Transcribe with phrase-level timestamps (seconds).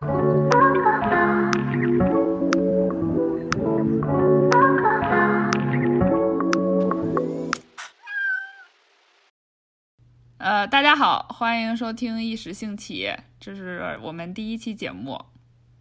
[0.00, 0.08] 呃，
[10.66, 13.06] 大家好，欢迎收听《一时兴起》，
[13.38, 15.22] 这是我们第一期节目。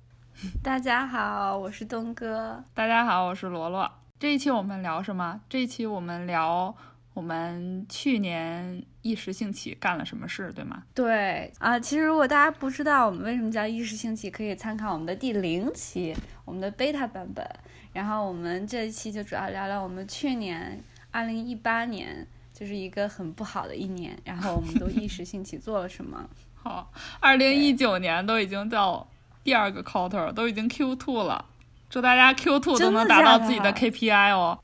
[0.62, 2.62] 大家好，我是东哥。
[2.74, 3.90] 大家好，我是罗罗。
[4.20, 5.40] 这一期我们聊什么？
[5.48, 6.76] 这一期我们聊
[7.14, 10.84] 我们去年一时兴起干了什么事，对吗？
[10.94, 17.46] 对啊，其实如果大家不知道我们为什么叫一时兴起，可以参考我们的第零期，我们的 beta 版本。
[17.94, 22.28] 然后我们这一期就主要聊聊我们去年二零一八年。
[22.52, 26.30] 就是一个很不好的一年，然后我们都一时兴起做了什么？
[26.62, 29.08] 好，二零一九年都已经到
[29.46, 31.46] 第二个 quarter，都已经 Q two 了，
[31.90, 34.60] 祝大家 Q two 都能达到自己的 KPI 哦。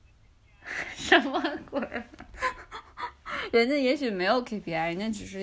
[0.97, 1.79] 什么鬼？
[3.51, 5.39] 人家也许没有 KPI，人家只是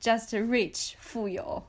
[0.00, 1.62] just rich 富有。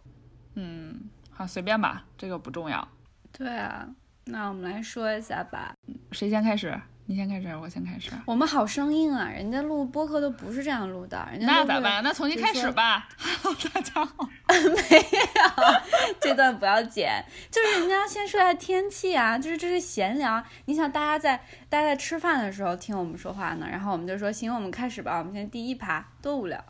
[0.55, 2.87] 嗯，好，随便吧，这个不重要。
[3.31, 3.87] 对啊，
[4.25, 5.73] 那我们来说一下吧。
[6.11, 6.79] 谁先开始？
[7.09, 8.11] 你先开始，我先开始。
[8.23, 9.27] 我们好生硬啊！
[9.27, 12.03] 人家录播客都不是这样录的，人家那咋办？
[12.03, 13.09] 那重新开始吧。
[13.17, 14.29] Hello， 大家好。
[14.47, 17.25] 没有，这段不要剪。
[17.49, 20.43] 就是人家先说下天气啊， 就是这是闲聊。
[20.65, 21.35] 你想，大家在
[21.67, 25.17] 大家在吃饭的时候听我们说话呢，然后我们就说行，我们开始吧。
[25.17, 26.63] 我们先第一趴，多无聊。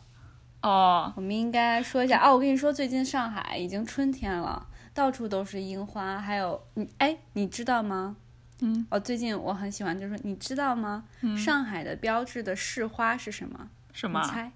[0.62, 2.32] 哦，我们应该说一下哦。
[2.32, 8.16] 我跟你说，最近上海已经春天了，到处都是樱花，还有你哎，你知道吗？
[8.62, 11.06] 嗯，哦，最近我很喜欢，就是你知道吗？
[11.38, 13.70] 上海的标志的市花是什么？
[13.94, 14.22] 什么？
[14.24, 14.52] 猜？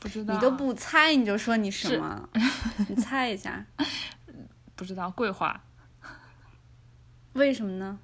[0.00, 0.34] 不知道。
[0.34, 2.28] 你都不猜，你就说你什么？
[2.88, 3.64] 你猜一下。
[4.76, 5.60] 不知道，桂花。
[7.34, 7.98] 为什么呢？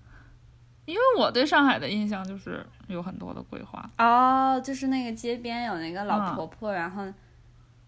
[0.84, 3.90] 因为我对上海的印象就是有很多的桂花。
[3.98, 7.06] 哦，就是那个街边有那个老婆婆，然后。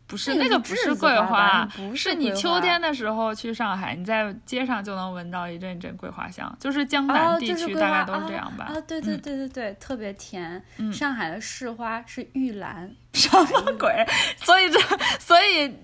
[0.07, 8.67] 不是那个不是桂花，是你秋天的时候去上海，你在街上就能闻到一阵阵桂花香，就是江南地区大概都是这样吧。
[8.67, 10.63] 啊，对对对对对，特别甜。
[10.93, 14.07] 上海的市花是玉兰， 什么鬼？
[14.39, 14.79] 所以这
[15.19, 15.77] 所以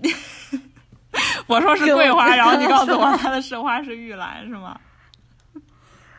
[1.48, 4.78] 我说是桂花，然后你告诉我它的市花是玉兰，是吗？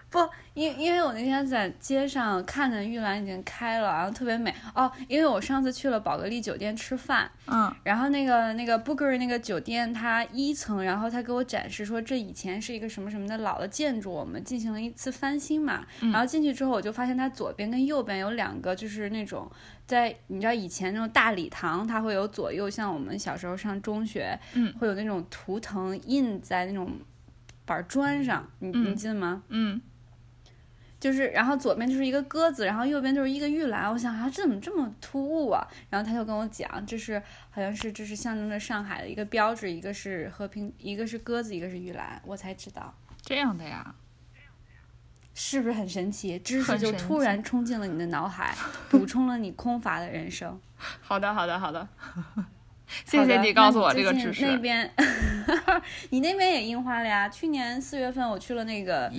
[0.10, 0.20] 不。
[0.54, 4.92] 因因为我那天在街上看见玉兰已经开了，然后特别美哦。
[5.08, 15.86] 因为我上次去了宝格丽酒店吃饭，嗯，然后那个那个 Booker 那个酒店它一层，然后他给我展示说这以前是一个什么什么的老的建筑，我们进行了一次翻新嘛。
[16.00, 19.52] 然后进去之后，我就发现它左边跟右边有两个，就是那种
[19.88, 26.92] 在你知道以前那种大礼堂，它会有左右，像我们小时候上中学，嗯，会有那种图腾印在那种
[27.66, 29.42] 板砖上，你你记得吗？
[29.50, 29.82] 嗯。
[31.04, 33.92] 就是，然后左边就是一个鸽子，然后右边就是一个玉兰。
[33.92, 35.68] 我想啊，这怎么这么突兀啊？
[35.90, 42.22] 然后他就跟我讲，这是好像是这是象征着上海的一个标志，一个是和平，一个是鸽子，一个是玉兰。
[42.26, 43.94] 我才知道这样的呀，
[45.34, 46.40] 是不是很神奇？
[46.40, 48.56] 知识就突然冲进了你的脑海，
[48.90, 50.58] 补充了你空乏的人生。
[51.04, 51.86] 好的，好的，好的。
[53.06, 54.46] 谢谢你告诉我这个知识。
[54.46, 54.92] 那边，
[56.12, 57.28] 你那边也樱花了呀？
[57.30, 59.12] 去年四月份我去了那个，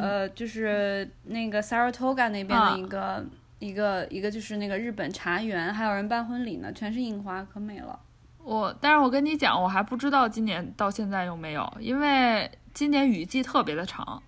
[0.00, 3.26] 呃，就是那个 Saratoga 那边的一个
[3.58, 7.98] 一个一个，就是那个日本茶园，还有人办婚礼呢，全是樱花，可美了。
[8.42, 14.22] 我，但是我跟你讲，我还不知道今年到现在有没有，因为今年雨季特别的长，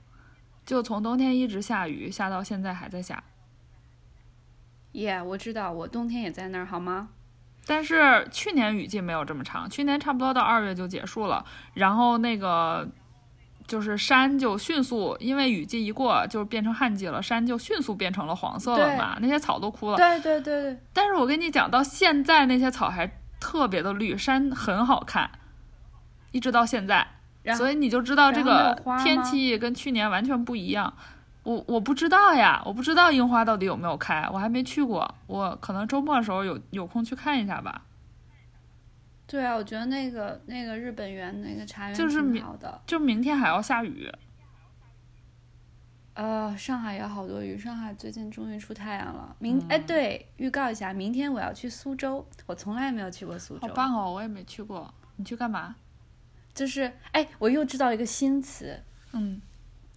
[0.66, 3.24] 就从冬天一直下雨，下到现在还在下。
[4.92, 7.08] 耶，我知道，我冬天也在那儿，好吗？
[7.66, 12.88] 但是去年雨季没有这么长，去年差不多到二月就结束了，然后那个
[13.68, 19.96] 就是山就迅速，因为雨季一过就变成旱季了，山就迅速变成了黄色了嘛，那些草都枯了。
[19.96, 20.80] 对对对对。
[20.92, 23.08] 但是我跟你讲，到现在那些草还
[23.38, 25.30] 特别的绿，山很好看，
[26.32, 27.06] 一直到现在，
[27.56, 30.92] 所以你就知道这个天气跟去年完全不一样。
[31.44, 35.12] 我我不知道呀，我不知道樱花到底有没有开，我还没去过。
[35.26, 37.84] 我可能周末的时候有有空去看一下吧。
[39.26, 42.80] 对啊，我觉得那个那个日本园那个茶园挺好的。
[42.86, 44.12] 就明天还要下雨。
[46.14, 49.34] 呃，上海也好多雨，上海最近终于出太阳了。
[49.38, 53.66] 明哎，对，预告一下，明天我要去苏州，我从来没有去过苏州。
[53.66, 54.92] 好棒哦，我也没去过。
[55.16, 55.74] 你去干嘛？
[56.52, 58.78] 就是哎，我又知道一个新词。
[59.12, 59.40] 嗯。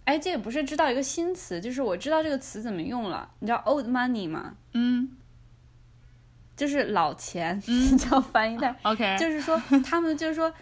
[0.06, 3.28] 哎，这也不是知道一个新词，就是我知道这个词怎么用了。
[3.40, 4.54] 你知道 old money 吗？
[4.72, 5.10] 嗯，
[6.56, 8.74] 就是老钱， 你知道翻译的。
[8.84, 10.52] OK， 就是说他们就是说，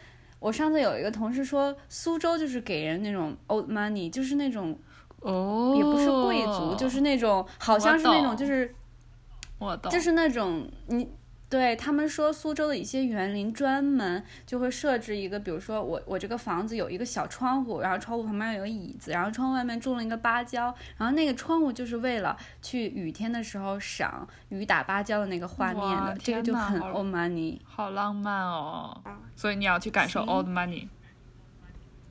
[0.41, 4.77] 我上次有一个同事说，苏州就是给人那种 old money，就是那种
[5.21, 8.75] 哦，也不是贵族，就是那种好像是那种就是
[9.59, 11.07] 我懂，就是那种你
[11.51, 29.01] 对他们说，苏州的一些园林专门就会设置一个，比如说我我这个房子有一个小窗户，然后窗户旁边有个椅子，然后窗户外面种了一个芭蕉，然后那个窗户就是为了去雨天的时候赏雨打芭蕉的那个画面的，这个就很 old money，好浪漫哦。
[29.37, 30.89] 所以你要去感受 old money。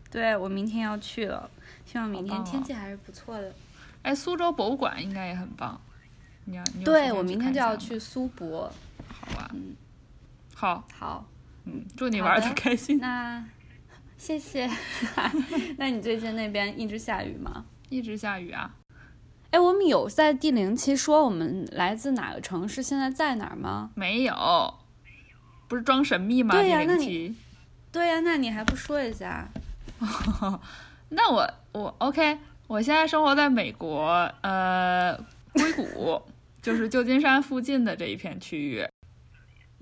[0.09, 1.49] 对我明天要去了，
[1.85, 3.51] 希望明天天气还是不错的。
[4.03, 5.81] 哎，苏州博物馆应该也很棒。
[6.45, 8.71] 你要你对我明天就要去苏博。
[9.25, 9.75] 好啊，嗯，
[10.55, 11.25] 好，好，
[11.65, 12.97] 嗯，祝你玩的 开心。
[12.99, 13.43] 那
[14.17, 14.69] 谢谢。
[15.77, 17.65] 那你最近那边一直下雨吗？
[17.89, 18.75] 一直下雨啊。
[19.51, 23.91] 哎，我们有在第零期说我们来自哪个城市，现在在哪儿吗？
[23.95, 24.73] 没有，
[25.67, 26.53] 不是装神秘吗？
[26.55, 27.35] 对呀，那你，
[27.91, 29.47] 对呀，那你还不说一下？
[31.09, 34.09] 那我我 OK，我现在生活在美国，
[34.41, 35.15] 呃，
[35.53, 36.19] 硅谷，
[36.61, 38.83] 就是旧金山附近的这一片区域。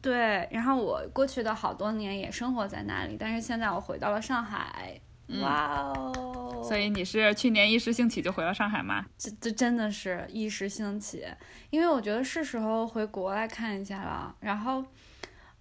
[0.02, 5.00] 对，然后我过去的好多年也生活在那里，但是现在我回到了上海。
[5.40, 6.62] 哇哦！
[6.62, 9.06] 所以你是去年一时兴起就回了上海吗？
[9.18, 11.26] 这这真的是一时兴起，
[11.70, 14.36] 因为我觉得是时候回国来看一下了。
[14.42, 14.84] 然后，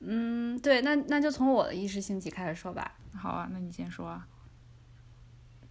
[0.01, 2.97] 嗯，对，那那就从我的一时兴起开始说吧。
[3.15, 4.21] 好啊，那你先说。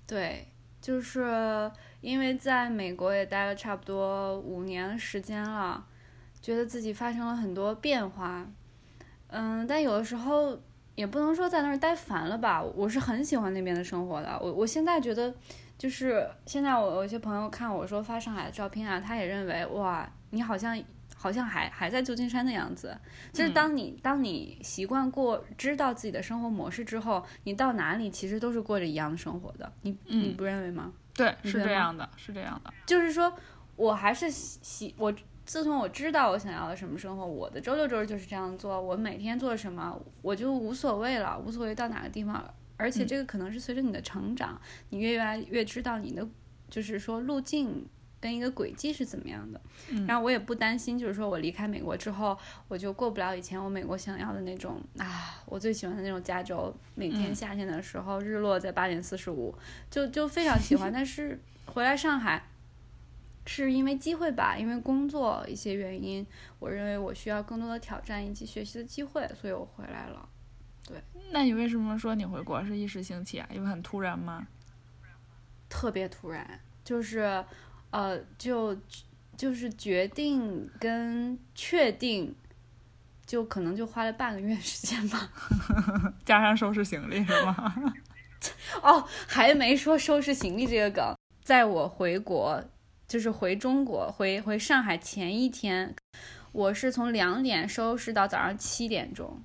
[0.07, 0.47] 对，
[0.79, 1.69] 就是
[1.99, 5.85] 因为在美国也待了差不多五年时间了，
[6.41, 8.47] 觉得自己发生了很多变化。
[9.31, 10.59] 嗯，但有的时候
[10.95, 12.61] 也不能说在那儿待烦了吧。
[12.61, 14.37] 我是很喜欢那边的生活的。
[14.41, 15.33] 我我现在觉得，
[15.77, 20.81] 就是现在我有些朋友看我说发上海的照片啊，他也认为哇，你好像
[21.15, 22.97] 好像还还在旧金山的样子。
[23.31, 29.71] 就是当你当你习惯过知道自己的生活模式之后，你到哪里其实都是过着一样的生活的。
[29.83, 30.91] 你你不认为吗？
[31.13, 32.73] 对，是这样的，是这样的。
[32.85, 33.31] 就是说
[33.75, 35.13] 我还是喜我。
[35.49, 38.79] 自从我知道我想要的什么生活，我的周六周日就是这样做。
[38.79, 42.53] 我每天做什么，我就无所谓了，无所谓到哪个地方。
[42.77, 46.27] 而且这个可能是随着你的成长，你越来越知道你的，
[46.69, 47.83] 就是说路径
[48.19, 49.59] 跟一个轨迹是怎么样的。
[50.07, 52.37] 然后我也不担心，就是说我离开美国之后，
[52.67, 59.55] 我就过不了以前我美国想要的那种啊，我最喜欢的那种加州，每天夏天的时候日落在八点四十五，
[59.89, 60.93] 就就非常喜欢。
[60.93, 62.45] 但是回来上海。
[63.51, 66.23] 是因为机会吧，因为工作一些原因，
[66.59, 70.29] 我认为我需要更多的挑战以及学习的机会，所以我回来了。
[70.87, 71.01] 对，
[71.31, 73.49] 那你为什么说你回国是一时兴起啊？
[73.51, 74.47] 因为很突然吗？
[75.67, 77.43] 特别突然，就是，
[77.89, 78.77] 呃，就
[79.35, 82.35] 就是决定跟确定，
[83.25, 85.27] 就可能就花了半个月时间吧，
[86.23, 87.73] 加上收拾行李是吗？
[88.83, 92.63] 哦，还没说收拾行李这个梗，在我回国。
[93.09, 95.95] 就是回中国，回回上海前一天，
[96.51, 99.41] 我是从两点收拾到早上七点钟。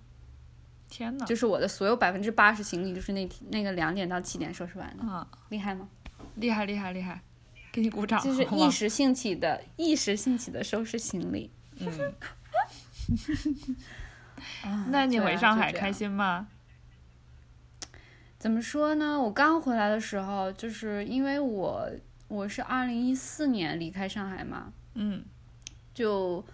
[0.91, 5.03] 天呐，就是我的所有百分之八十行李，就是那天那个两点到七点收拾完的。
[5.05, 5.89] 啊，厉害吗？
[6.35, 7.23] 厉害厉害厉害，
[7.73, 8.23] 给你鼓掌。
[8.23, 11.51] 就是一时兴起的，一时兴起的收拾行李。
[11.79, 12.13] 嗯。
[14.91, 16.49] 那你回上海开心吗？
[18.39, 19.19] 怎么说呢？
[19.19, 21.91] 我刚回来的时候，就是因为我。
[22.35, 25.25] 我是二零一四年离开上海嘛，嗯，
[25.95, 26.45] 就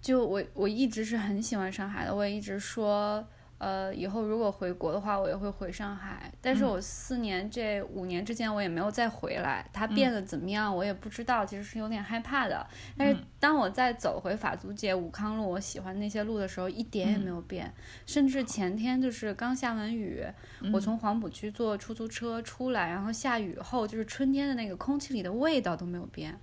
[0.00, 3.26] 就我我一直是很喜欢上海的，我也一直说，
[3.62, 6.32] 呃，以后如果回国的话，我也会回上海。
[6.40, 12.66] 但是我四年这五年之间，我也没有再回来，它变得怎么样，我也不知道，其实是有点害怕的。
[12.98, 17.72] 但是当我再走回法租界武康路，我喜欢那些路的时候，一点也没有变，
[18.04, 20.26] 甚至前天就是刚下完雨。
[20.72, 26.36] 我从黄浦区坐出租车出来，然后下雨后，就是春天的那个空气里的味道都没有变，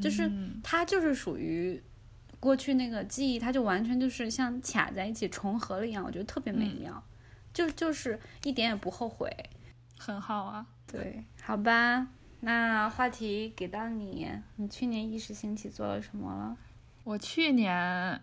[0.00, 0.30] 就是
[0.62, 1.82] 它就是属于
[2.40, 7.02] 过去那个记忆，它就完全就是像卡在一起重合了一样，我觉得特别美妙，
[7.52, 9.30] 就就是一点也不后悔，
[9.98, 10.66] 很好啊。
[10.86, 12.06] 对，好吧，
[12.40, 16.56] 那话题给到你，你去年一时兴起做了什么了？
[17.04, 18.20] 我去年，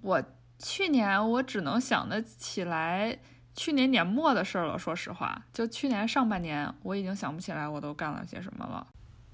[0.00, 0.22] 我
[0.58, 3.18] 去年我只能想得起来。
[3.54, 8.86] 去年年末的事儿了，说实话，就去年上半年，我已经想不起来我都干了些什么了。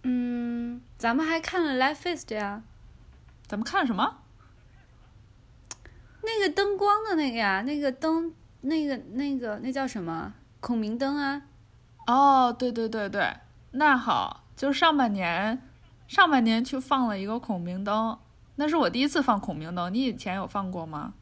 [0.05, 2.63] 嗯，咱们还看了 Live Fest 呀？
[3.53, 4.17] 咱们看什么？
[6.23, 8.33] 那个灯光的那个呀，那个灯，
[8.63, 10.33] 那个那个那叫什么？
[10.59, 11.43] 孔明灯啊？
[12.07, 13.37] 哦，对对对对，
[13.73, 15.69] 那好，就上半年，
[16.09, 18.19] 上半年去放了一个孔明灯，
[18.57, 21.13] 那是我第一次放孔明灯，你以前有放过吗？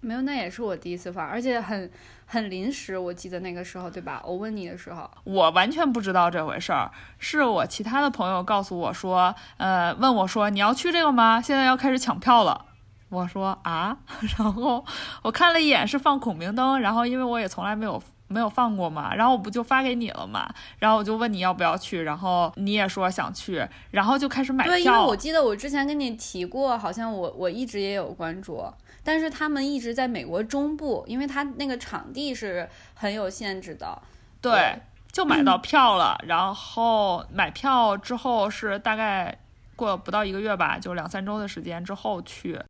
[0.00, 1.90] 没有，那也是我第一次放，而且很
[2.26, 2.96] 很临时。
[2.96, 4.22] 我记得那个时候，对吧？
[4.24, 11.40] 我问你的时候，我完全不知道这回事儿，是我其他的朋友告诉我说，呃，问我说你要去这个吗？
[11.40, 12.66] 现在要开始抢票了。
[13.10, 13.96] 我说啊，
[14.38, 14.84] 然后
[15.22, 24.72] 我看了一眼是放孔明灯，然后因为我也从来没有没有放过嘛，然后我不就发给你了嘛，然后我就问你要不要去，然后你也说想去，然后就开始买票。
[24.72, 28.64] 对，因为我记得我之前跟你提过，好像我我一直也有关注，
[29.02, 34.00] 但是他们一直在美国中部，因为他那个场地是很有限制的。
[34.40, 34.80] 对，
[35.12, 39.36] 就买到票了，然后买票之后是大概
[39.76, 42.60] 过不到一个月吧，就两三周的时间之后去。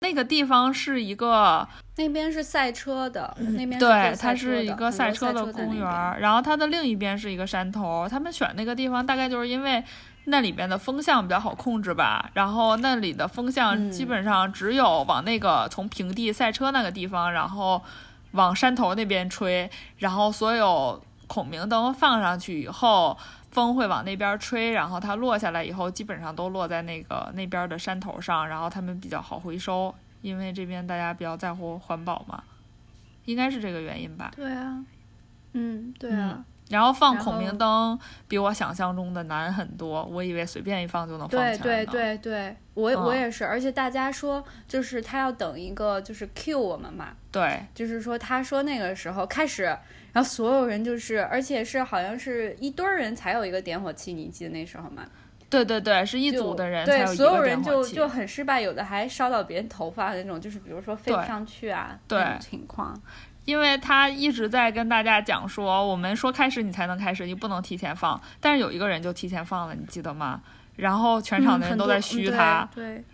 [0.00, 8.06] 那个地方是一个，那边是赛车的，那边对，它是一个赛车的公园儿，然后它的另一边是一个山头。
[8.06, 9.82] 他们选那个地方大概就是因为
[10.24, 17.82] 那里边的风向比较好控制吧，然后那里的风向基本上只有往那个从平地赛车那个地方，然后
[18.32, 23.16] 往山头那边吹，然后所有孔明灯放上去以后。
[23.54, 32.42] 风会往那边吹，然后它落下来以后，基本上都落在那个那边的山头上，然后他们比较好回收，因为这边大家比较在乎环保嘛，
[33.26, 34.32] 应该是这个原因吧。
[34.34, 34.84] 对啊，
[35.52, 36.44] 嗯，对啊。
[36.70, 41.56] 然后放孔明灯比我想象中的难很多，我以为随便一放就能放起来。
[41.56, 49.76] 对对对对，我我也是，而且大家说就是他要等一个就是 Q 我们嘛，对，就是说他说那个时候开始。
[50.14, 55.04] 然后所有人就是，而且是好像是一堆人才有一个点火器，你记得那时候吗？
[55.50, 62.96] 对对对，是一组的人才有一个所有人就就很失败，有的还烧到别人头发那种，就是比如说飞不上去啊，对情况。
[63.44, 68.20] 因为他一直在跟大家讲说，我们说开始你才能开始，你不能提前放。
[68.40, 70.40] 但是有一个人就提前放了，你记得吗？
[70.76, 72.68] 然后全场的人都在嘘他。
[72.74, 73.04] 对，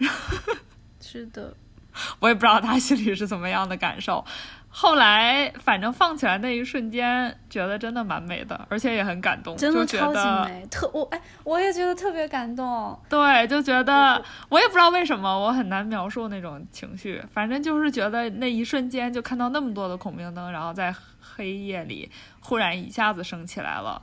[1.00, 1.54] 是的。
[2.20, 4.24] 我也不知道他心里是怎么样的感受。
[4.72, 10.64] 后来，反正放起来那一瞬间，觉得真的蛮美的，而且也很感动，真的超级美。
[10.70, 12.96] 特我哎，我也觉得特别感动。
[13.08, 17.20] 对，就觉得我也不知道为什么，我很难描述那种情绪。
[17.32, 22.10] 反正就是觉得那一瞬间，就看到那么多的孔明灯，然后在黑夜里
[22.40, 24.00] 忽然一下子升起来了。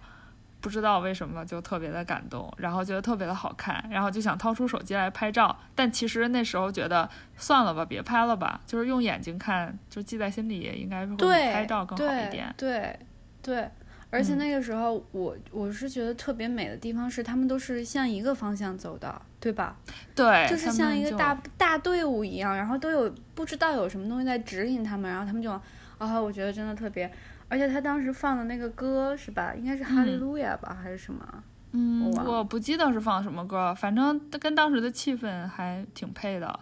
[0.68, 5.58] 不知道为什么就特别的感动，然后觉得特别的好看，然后就想掏出手机来拍照。
[5.74, 12.54] 但其实那时候觉得算了吧，别拍了吧，就是用眼睛看，就记在心里，应该会比拍照更好一点。
[12.58, 13.00] 对
[13.42, 13.70] 对，
[14.10, 19.78] 而且那个时候我我是觉得特别美的地方是，他们都是向一个方向走的，对吧？
[20.14, 25.50] 对，就是像一个大大队伍一样，然后都有不知道有什么东西在指引他们，然后他们就
[25.98, 27.10] 啊，我觉得真的特别。
[27.50, 29.54] 而且他当时放的那个歌是吧？
[29.56, 31.44] 应该是《哈利路亚》吧，还是什么？
[31.72, 36.60] 嗯，我不记得是放什么歌，反正跟当时的气氛还挺配的。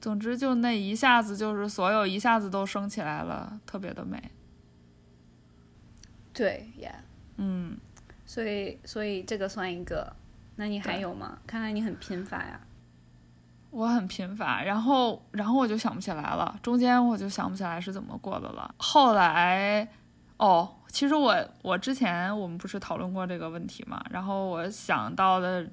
[0.00, 4.30] 总之，就那一下子，就是所有一下子都升起来了，特别的美。
[6.32, 6.92] 对呀，
[7.38, 7.76] 嗯，
[8.24, 10.14] 所以，所以这个算一个。
[10.58, 11.38] 那你还有吗？
[11.46, 12.60] 看来你很贫乏呀。
[13.76, 18.74] 我很贫乏，然后，然后我就想不起来了，中间我就想不起来是怎么过的了。
[18.78, 19.86] 后来，
[20.38, 25.68] 哦，其实我我之前我们不是讨论过这个问题嘛，然后我想到的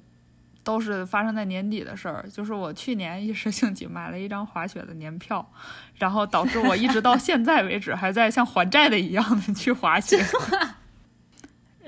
[0.62, 5.50] 都是发生在年底的事儿，就是我去年一时兴起买了一张滑雪的年票，
[5.94, 10.22] 然后导致我一直到现在为止还在像还债的一样的去滑雪。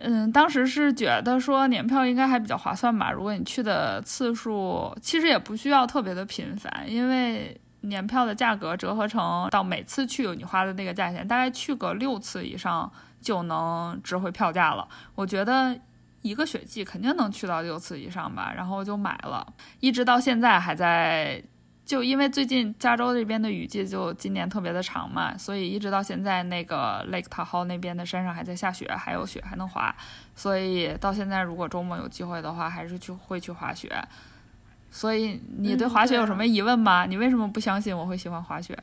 [0.00, 3.10] 嗯，当时是觉得说年票应该还比较划算吧。
[3.10, 14.86] 如果你去的次数其实也不需要特别的频繁，因为年票的价格折合成到每次去你花的那个价钱，大概去个六次以上就能值回票价了。
[15.14, 15.78] 我觉得
[16.22, 19.46] 一个雪季肯定能去到六次以上吧，然后就买了，
[19.80, 21.42] 一直到现在还在。
[21.86, 29.94] 就因为最近加州这边的雨季就今年特别的长嘛，所以一直到现在那个 Lake Tahoe 那边的山上还在下雪，还有雪还能滑，
[30.34, 33.88] 所以到现在如果周末有机会的话，还是去会去滑雪。
[34.90, 37.06] 所以你对滑雪有什么疑问吗？
[37.06, 38.76] 你为什么不相信我会喜欢滑雪？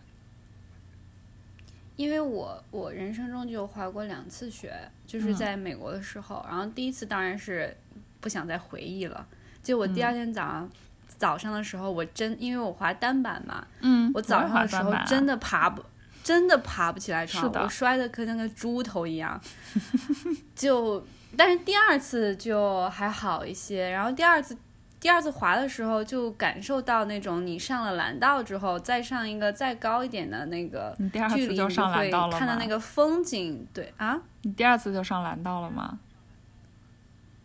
[1.97, 4.73] 因为我我人生中就滑过两次雪，
[5.05, 7.75] 就是在美国的时候，然后第一次当然是
[8.21, 9.27] 不想再回忆了，
[9.61, 10.69] 就我第二天早上。
[11.17, 15.83] 早上的时候，我真因为我滑单板嘛，嗯，我早上的时候真的爬不，
[16.23, 19.39] 真的爬不起来床，我摔的跟那个猪头一样。
[20.55, 21.05] 就，
[21.35, 23.89] 但是第二次就还好一些。
[23.89, 24.57] 然后第二次，
[24.99, 30.95] 第二次滑的时候就感受到那种你上了蓝道之后，再上一个再高一点的那个
[31.33, 35.99] 距离，就上蓝道了看到那个风景，对啊，你第二次就上蓝道了吗？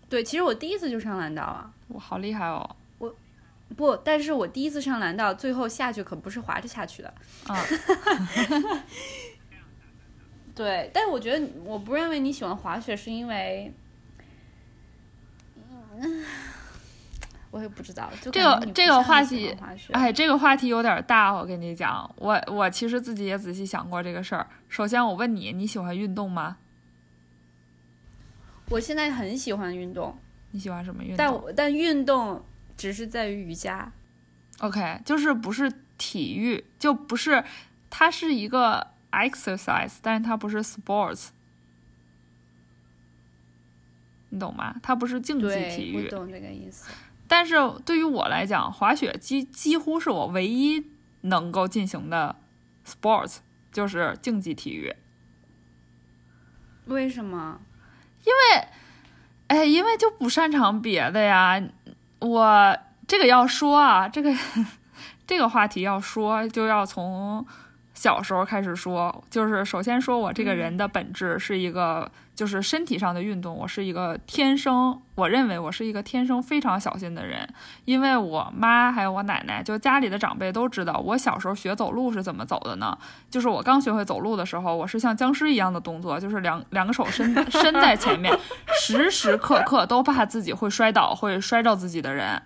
[0.08, 2.76] 对，其实我第一次就上蓝道了，我好厉害哦。
[3.78, 7.14] 不，但是我第一次上蓝道，最后下去可不是滑着下去的。
[7.46, 7.64] 啊，
[10.52, 13.72] 对，但是我觉得我不认为你喜欢滑雪是因为，
[17.52, 18.10] 我也不知道。
[18.20, 19.56] 这个这个话题，
[19.92, 21.32] 哎，这个话题有点大。
[21.32, 24.44] 我跟你讲，我我其实自己也仔细想过这个事儿。
[24.68, 26.56] 首先，我问你，你喜欢运动吗？
[28.70, 30.18] 我现在很喜欢运动。
[30.50, 31.16] 你喜欢什么运动？
[31.16, 32.44] 但但运动
[32.78, 33.92] 只是在于瑜伽。
[34.60, 37.44] OK，就是不是体育，就不是，
[37.90, 41.28] 它是一个 exercise，但是它不是 sports。
[44.30, 44.76] 你懂吗？
[44.82, 46.04] 它不是竞技体育。
[46.04, 46.90] 我懂这个意思。
[47.26, 50.86] 但是对于我来讲，滑雪几几乎是我唯一
[51.22, 52.36] 能够进行的
[52.86, 53.38] sports，
[53.72, 54.94] 就是竞技体育。
[56.86, 57.60] 为什么？
[58.24, 58.68] 因为，
[59.48, 61.62] 哎，因为就不擅长别的呀。
[62.20, 64.34] 我这个要说啊，这个
[65.26, 67.44] 这个话题要说，就要从
[67.98, 69.24] 小时候开始说。
[69.28, 72.10] 就是首先说我这个人的本质是一个。
[72.38, 77.52] 就是身体上的运动，我是一个天生，我认为我是一个天生非常小心的人，
[77.84, 82.96] 因为我妈还有我奶奶，就家里的长辈都知道，我小时候学走路是怎么走的呢？
[83.28, 88.32] 就是我刚学会走路的时候，我是像僵尸一样的动作，就是两两个手伸伸在前面，
[88.80, 92.40] 时时刻刻都怕自己会摔倒，会摔着自己的人。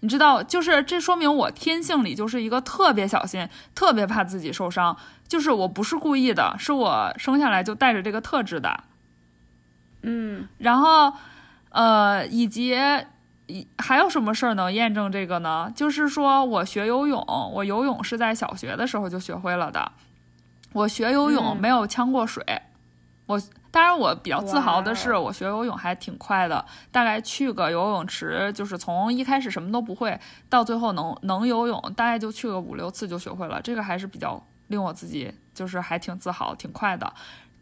[0.00, 4.96] 你知道，就是这说明我天性里就是一个特别小心，特别怕自己受伤，
[5.28, 8.84] 就是我不是故意的，是我生下来就带着这个特质的。
[10.02, 11.12] 嗯，然后，
[11.68, 12.74] 呃，以及
[13.76, 15.70] 还有什么事儿能验证这个呢？
[15.76, 19.92] 就是说我学游泳，我游泳是在小学的时候就学会了的。
[20.72, 22.42] 我学游泳没有呛过水。
[23.30, 26.64] 我当然我比较自豪的是，我学游泳还挺快的。
[26.90, 30.18] 大概去个游泳池，就是从一开始什么都不会，
[30.48, 33.62] 到最后能能游泳，大概就去个五六次就学会了。
[33.62, 37.12] 这个还是比较令我自己就是还挺自豪，挺快的。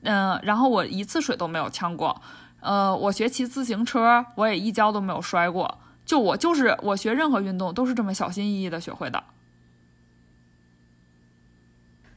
[0.05, 2.23] 嗯，然后我一次水都没有呛过，
[2.61, 5.79] 呃，我学骑自行车，我也一跤都没有摔过。
[6.07, 9.23] 就我就是我学任何运动都是这么小心翼翼的学会的。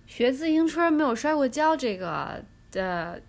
[0.07, 3.21] 学自行车没有摔过跤，这个的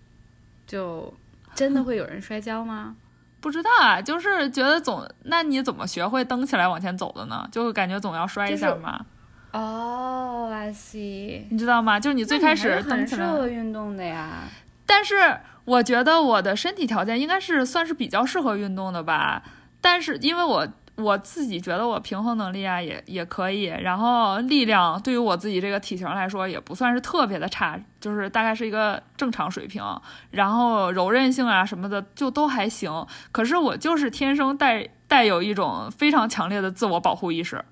[0.72, 1.12] 就
[1.54, 2.96] 真的会有人摔跤吗？
[3.42, 7.46] 不知道啊，就是觉得总那你怎么学会蹬起来往前走的呢？
[7.52, 9.04] 就感觉总要摔一下嘛。
[9.52, 12.00] 哦，I see，你知道吗？
[12.00, 14.44] 就是你最开始很适合运动的呀。
[14.86, 19.42] 但是我觉得我的身体条件应该是算是比较适合运动的吧。
[19.82, 29.82] 但是因为我我自己觉得我平衡能力啊也也可以，然后力量对于我自己这个体型来说也不算是特别的差，就是大概是一个正常水平。
[30.30, 33.06] 然后柔韧性啊什么的就都还行。
[33.32, 37.64] 可是我就是天生带带有一种非常强烈的自我保护意识。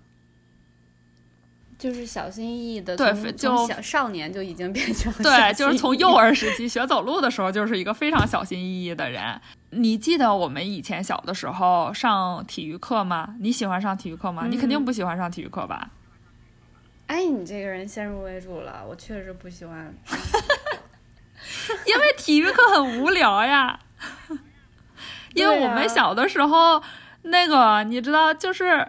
[1.78, 9.40] 就是小心翼翼的，对，就小少年就已经变成对，就是从幼儿时期学走路的时候，就是一个非常小心翼翼的人。
[9.70, 13.34] 你记得我们以前小的时候上体育课吗？
[13.40, 14.46] 你喜欢上体育课吗？
[14.50, 15.90] 你肯定不喜欢上体育课吧？
[17.06, 19.94] 哎，你这个人先入为主了，我确实不喜欢，
[21.86, 23.78] 因为体育课很无聊呀。
[25.34, 26.82] 因为我们小的时候，
[27.22, 28.86] 那个你知道，就是。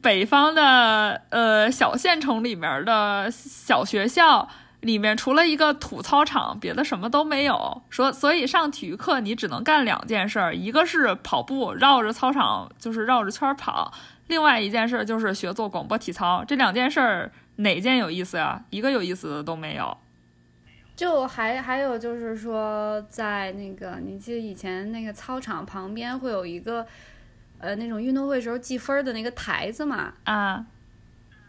[0.00, 4.48] 北方的呃小县城里面的小学校
[4.82, 7.82] 里面，除了一个土操场，别的什么都没有。
[7.88, 13.90] 说所以上体育课你只能干两件事儿，一个是跑步，绕着操场就是绕着圈跑；
[14.26, 16.44] 另外一件事就是学做广播体操。
[16.46, 18.62] 这两件事儿哪件有意思呀？
[18.70, 19.96] 一个有意思的都没有。
[20.94, 26.86] 就还还有就是说，在那个你记得以前那个操场旁边会有一个。
[27.58, 30.66] 呃，那种运动会时候计分的那个台子嘛，啊，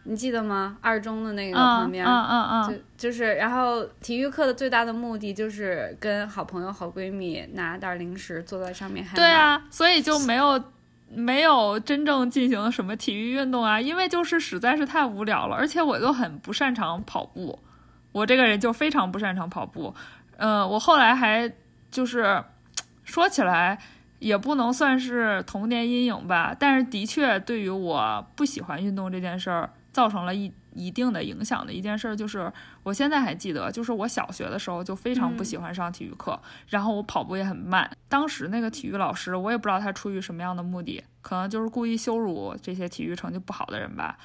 [0.03, 0.77] 你记得吗？
[0.81, 9.05] 二中的那个旁边，嗯嗯嗯，就就是，然后体育课的最大的目的就是跟好朋友、好闺蜜拿袋零食坐在上面。
[9.15, 10.61] 对啊，所以就没有
[11.09, 17.59] 没有真正进行什么体育运动啊，因为就是实在是太无聊了，而且我又很不擅长跑步，
[18.11, 19.93] 我这个人就非常不擅长跑步。
[20.37, 21.51] 嗯，我后来还
[21.89, 22.43] 就是
[23.03, 23.79] 说起来。
[24.19, 32.51] 也不能算是童年阴影吧，但是的确对于我不喜欢运动这件事儿造成了一一定的影响的一件事，就是
[32.81, 37.89] 我现在还记得，就是我小学的时候就非常不喜欢上体育课，然后我跑步也很慢。
[38.09, 44.17] 当时那个体育老师，我也不知道他出于什么样的目的，可能就是故意羞辱这些体育成绩不好的人吧。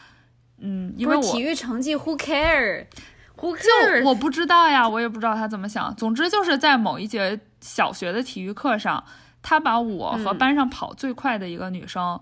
[0.59, 5.95] 嗯，因为我体育成绩 who care，who care，我不知道呀，我也不知道他怎么想。
[5.95, 9.05] 总之就是在某一节小学的体育课上。
[9.41, 12.21] 他把我和班上跑最快的一个女生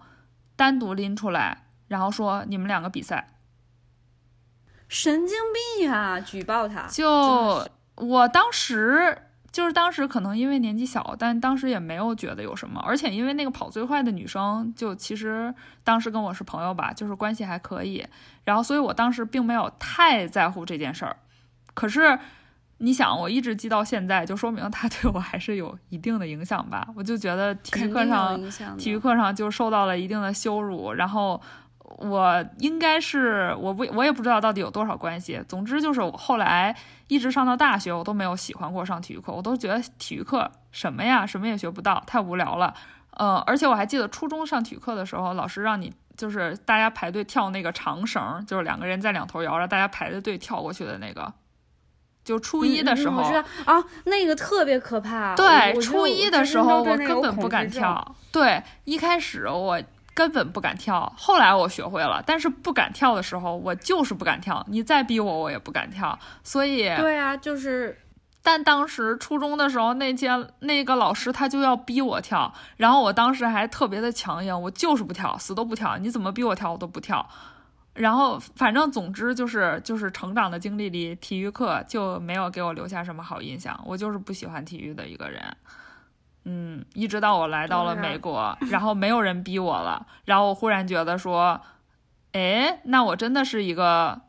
[0.55, 3.27] 单独拎出来，然后说：“你们两个比赛。”
[4.89, 5.37] 神经
[5.79, 6.21] 病呀！
[6.21, 6.87] 举报他！
[6.87, 9.17] 就我当时
[9.51, 18.07] 就是当时可能因为年纪小，但当时也没有觉得有什么，而且因为那个跑最快的女生，就其实当时跟我是朋友吧，就是关系还可以，
[18.45, 21.17] 然后所以我当时并没有太在乎这件事儿。
[21.75, 22.19] 可是
[22.79, 26.87] 你想，我一直记到现在，就说明他对我还是有一定的影响吧。
[26.95, 28.41] 我就觉得体育课上，
[28.77, 31.43] 体育课上就受到了一定的羞辱，然后。
[31.99, 35.41] 我应该是我不我也不知道到底有多少关系。
[35.49, 42.75] 总之就是我后来一直上到大学，我都没有喜欢过上体育课，我都觉得体育课什么呀，什么也学不到，太无聊了。
[43.13, 51.33] 呃，而且我还记得初中上体育课的时候，老师让你就是大家排队跳那个长绳，就是两个人在两头摇着，大家排着队跳过去的那个。
[52.25, 53.23] 就初一的时候
[53.65, 55.37] 啊，那个特别可怕。
[55.37, 58.17] 对，初一的时候我根本不敢跳。
[58.33, 59.81] 对，一开始我。
[60.17, 64.65] 根本不敢跳，后来我学会了，但是不敢跳的时候，我就是不敢跳。
[64.67, 66.19] 你再逼我，我也不敢跳。
[66.43, 67.99] 所以，对啊，就是，
[68.43, 75.99] 但当时初中的时候，那天那个老师他就要逼我跳，然后我当时还特别的强硬，我就是不跳，死都不跳。
[75.99, 77.29] 你怎么逼我跳，我都不跳。
[77.93, 83.79] 然后，反正总之就是，就是成长的经历里，体育课就没有给我留下什么好印象。
[83.85, 85.43] 我就是不喜欢体育的一个人。
[86.49, 91.61] 嗯，一直到我来到了美国，然后没有人逼我了，然后我忽然觉得说，
[92.31, 94.21] 哎，那我真的是一个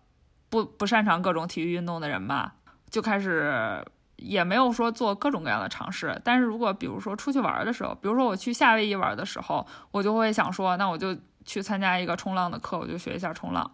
[0.49, 2.56] 不不擅长各种体育运动的人吧，
[2.89, 6.19] 就开始也没有说做各种各样的尝试。
[6.23, 13.71] 但是如果比如说出去玩的时候，比如说我去夏威夷玩的时候，我就会想说，那我就去参加一个冲浪的课，我就学一下冲浪。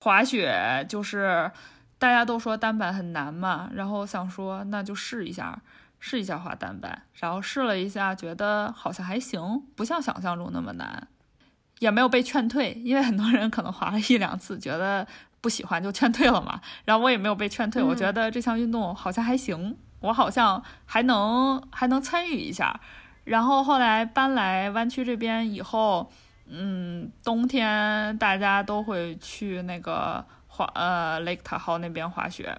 [0.00, 1.52] 滑雪就是。
[1.98, 5.60] 大家都说单板很难嘛，然后想说那就试一下，
[5.98, 11.08] 试一下滑单板，然后试了一下，觉得好像还行，不像想象中那么难，
[11.80, 15.04] 也没有被劝退，因为很多人可能滑了一两次，觉得
[15.40, 16.60] 不喜欢就劝退了嘛。
[16.84, 22.78] 然后我也没有被劝退，我觉得这项运动好像还行，我好像还能还能参与一下。
[23.24, 26.08] 然后后来搬来湾区这边以后，
[26.46, 30.24] 嗯，冬天大家都会去那个。
[30.58, 32.58] 滑呃，Lake Tahoe 那边滑雪，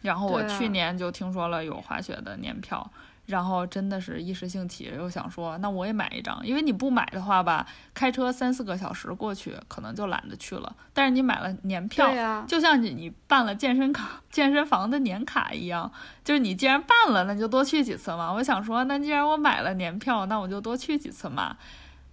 [0.00, 2.90] 然后我去年就听说了有滑雪的年票，
[3.26, 10.74] 然后真的是一时兴起，又想说那我也买一张，因为你不买的话吧，开车三四个小时过去，可能就懒得去了。
[10.94, 12.10] 但是你买了年票，
[12.46, 15.92] 就像你你办了健身卡、健身房的年卡一样，
[16.24, 18.32] 就是你既然办了，那就多去几次嘛。
[18.32, 21.58] 我想说，那既然我买了年票，那我就多去几次嘛。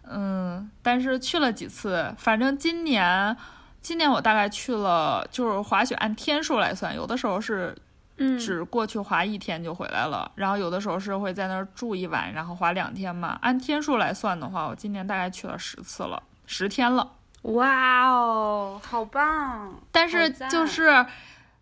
[0.04, 3.38] 嗯，但是去了几次，反正今年。
[3.82, 7.76] 今年我大概去了，就是滑雪按天数来算，有的时候是，
[8.18, 13.38] 只过去滑一天就回来了，然后有的时候是会在那儿住一晚，然后滑两天嘛。
[13.42, 17.12] 按天数来算的话，我今年大概去了十次了，十天了。
[17.44, 19.74] 哇哦，好棒！
[19.92, 21.06] 但是就是。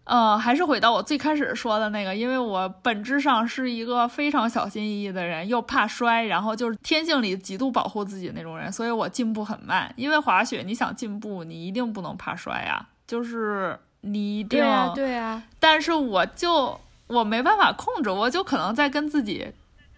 [0.09, 9.93] 嗯，还是回到我最开始说的那个，因为我本质上是一个非常小心翼翼的人，又怕摔，然后就是天性里极度保护自己那种人，所以我进步很慢。
[9.97, 15.43] 因为滑雪，你想进步，你一定不能怕摔呀，就是你一定对啊，对啊。
[15.59, 19.45] 但是我就我没办法控制，我就可能在跟自己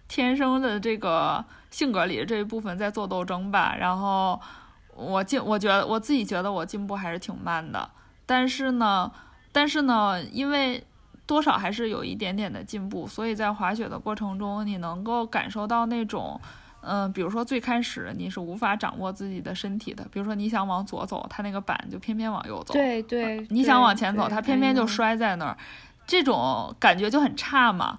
[0.08, 3.76] 天生的这个性格里这一部分在做斗争吧。
[3.78, 4.40] 然后
[4.96, 7.88] 我进，我觉得我自己觉得我进步还是挺慢的，
[8.26, 9.08] 但是呢。
[9.52, 10.82] 但是呢，因为
[11.26, 16.40] 多少还是有一点点的进步，所以在滑雪的过程中，你能够感受到那种，
[16.80, 25.56] 嗯，比如说最开始你是无法掌握自己的身体的，比如说你想往左走，它那个板就偏偏往右走，对对，你想往前走，它偏偏就摔在那儿，
[26.06, 27.98] 这种感觉就很差嘛。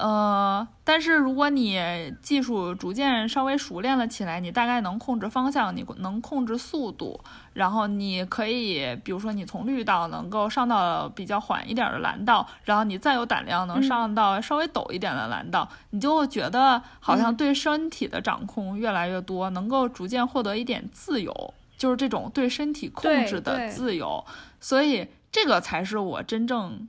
[0.00, 1.78] 呃，但是如果你
[2.22, 7.20] 技术逐渐稍微熟练了起来，你大概能控制方向，你能控制速度，
[7.52, 24.24] 然后你可以，比如说你从绿道能够上到比较缓一点的蓝道，然后你再有胆量能上到稍微陡一点的蓝道，你就会觉得好像对身体的掌控越来越多，能够逐渐获得一点自由，就是这种对身体控制的自由，
[24.60, 26.88] 所以这个才是我真正。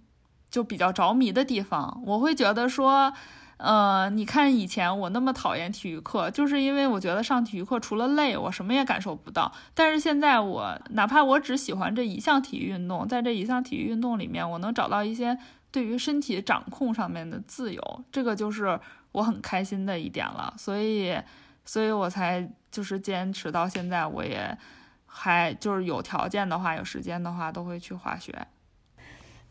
[0.52, 3.12] 就比较着迷的地方，我会觉得说，
[3.56, 9.50] 呃，你看以前我那么讨厌体育课，就是因为我觉得上体育课除了累，我什么也感受不到。
[9.74, 15.38] 但是现在我哪怕我只喜欢这一项体育运动，在这一项体育运动里面，我能找到一些
[15.72, 18.78] 对于身体掌控上面的自由，这个就是
[19.14, 20.54] 我很开心的一点了。
[20.58, 21.16] 所以，
[21.64, 24.58] 所以我才就是坚持到现在，我也
[25.06, 28.48] 还就是有条件的话，有时间的话，都会去滑雪。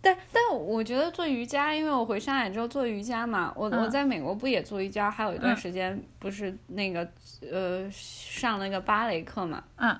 [0.02, 7.06] 但但我觉得做瑜伽，因为我回上海之后做瑜伽嘛，我我在美国不也做瑜伽，还有一段时间不是那个
[7.50, 9.94] 呃上那个芭蕾课嘛，嗯，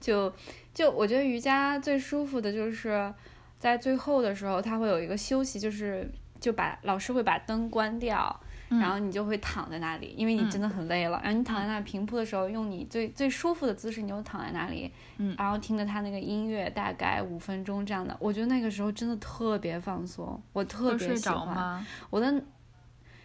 [0.00, 0.32] 就
[0.74, 3.14] 就我觉得瑜伽最舒服的就是，
[3.58, 8.40] 在最后的时候，它会有一个休息，就是就把老师会把灯关掉。
[8.68, 11.18] 然后你就会躺在那里，因为你真的很累了。
[11.24, 18.14] 然后你躺在那平铺的时候，用你最最舒服的姿势，你就躺在那里，嗯然后听着他那个音乐，大概五分钟这样的。
[18.20, 21.86] 我觉得那个时候真的特别放松，我特别喜欢。
[22.10, 22.42] 我的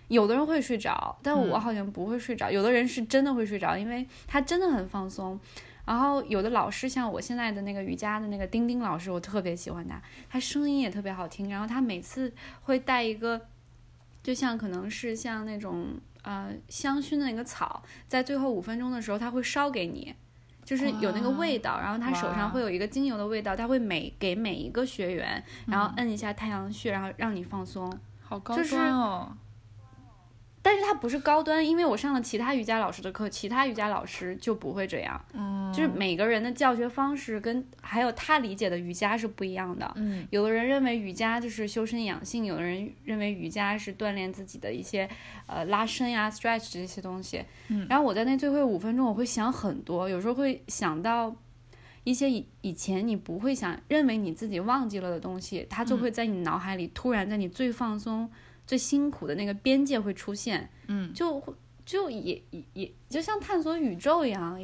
[0.08, 2.49] 有的人会睡着，但我好像不会睡着。
[2.49, 5.38] 有的人是真的会睡着，因为他真的很放松。
[5.86, 11.49] 然后有的老师像我现在的那个瑜伽的那个丁丁老师，我特别喜欢他，他声音也特别好听。
[11.49, 13.41] 然后他每次会带一个。
[14.23, 15.89] 就像可能是像那种
[16.21, 20.15] 呃香薰的那个草，在最后五分钟的时候，他会烧给你，
[20.63, 29.36] 就是有那个味道，然后他手上会有一个精油的味道，他会每给每一个学员，然后摁一下太阳穴，然后让你放松，好高端哦。
[30.65, 35.23] 但是它不是高端，因为我上了其他瑜伽老师的课，其他瑜伽老师就不会这样。
[35.34, 39.91] 嗯，就是每个人的教学方式跟还有他理解的瑜伽是不一样的。
[39.97, 45.10] 嗯，有的人认为瑜伽就是修身养性，有的人认为瑜伽是锻炼自己的一些
[45.47, 47.43] 呃拉伸呀、stretch 这些东西。
[47.67, 51.36] 嗯，然后我在那最后五分钟，我会想很多，有时候会想到
[52.06, 58.32] 一些以以前你不会想、认为你自己忘记了的东西，它就会在你脑海里突然在你最放松。
[58.65, 64.60] 最辛苦的那个边界会出现，嗯，就就也也也就像探索宇宙一样，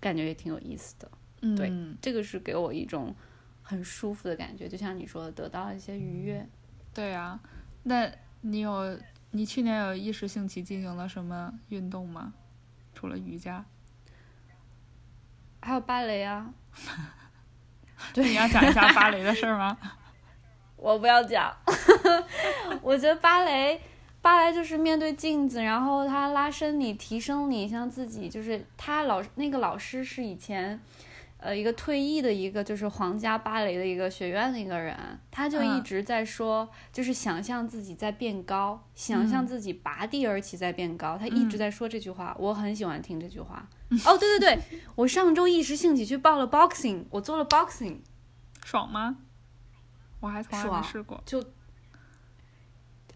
[0.00, 1.10] 感觉也挺有意思的。
[1.42, 3.14] 嗯，对，这个是给我一种
[3.62, 6.44] 很舒服的感觉，就像你说的，得到了一些愉悦。
[6.92, 7.40] 对啊，
[7.84, 8.98] 那你有
[9.30, 12.34] 你去年有一时兴起进行了什么运动吗？
[12.94, 13.64] 除了瑜伽，
[15.60, 16.52] 还有芭蕾啊。
[18.12, 19.76] 对，你要讲一下芭蕾的事儿吗？
[20.78, 21.54] 我不要讲，
[22.80, 23.80] 我觉得芭蕾，
[24.22, 30.80] 芭蕾就是面对镜子，然后它拉伸你，提升你，像自己就是他老那个老师是以前，
[31.38, 34.96] 呃，一个退役的一个就是皇家芭蕾的一个学院的一个人，
[35.30, 43.68] 他就一直在说，就是想象自己在变高，想象自己拔地而起在变高，他一直在说这句话，我很喜欢听这句话。
[44.04, 44.58] 哦，对对对，
[44.94, 47.98] 我上周一时兴起去报了 boxing，我做了 boxing，
[48.64, 49.16] 爽吗？
[50.20, 51.44] 我还从来没试过，就，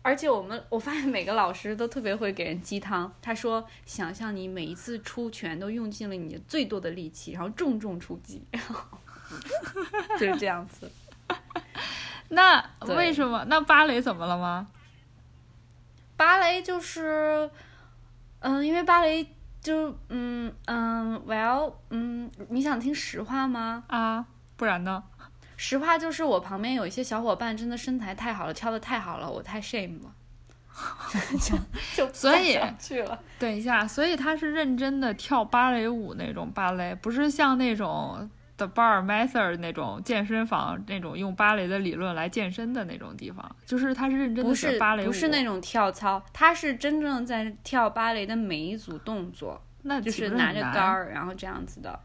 [0.03, 3.13] 而且我们我发现每个老师都特别会给人鸡汤。
[3.21, 8.45] 他说：“想象你每一次出拳都用尽了你最多的力气，然后重重出击，
[10.19, 10.91] 就是这样子。
[12.31, 13.45] ”那为什么？
[13.49, 14.69] 那芭蕾怎么了吗？
[16.17, 17.51] 芭蕾就是，
[18.41, 19.27] 嗯，因为芭蕾
[19.61, 23.85] 就，嗯嗯，Well，嗯，你想听实话吗？
[23.89, 24.25] 啊，
[24.57, 25.03] 不然呢？
[25.65, 30.13] 实话就是，我旁边有一些小伙伴真的身材太好了，跳的太好了，我太 shame 了，
[31.41, 33.17] 就就所以去了。
[33.39, 52.01] 等一下，所以他是认真的跳芭蕾舞那种芭蕾，不是像那种 The Bar Method 那种健身房那种用芭蕾的理论来健身的那种地方，就是他是认真的学芭蕾舞，不是那种跳操，他是真正在跳芭蕾的每一组动作，那就是拿着杆儿，然后这样子的。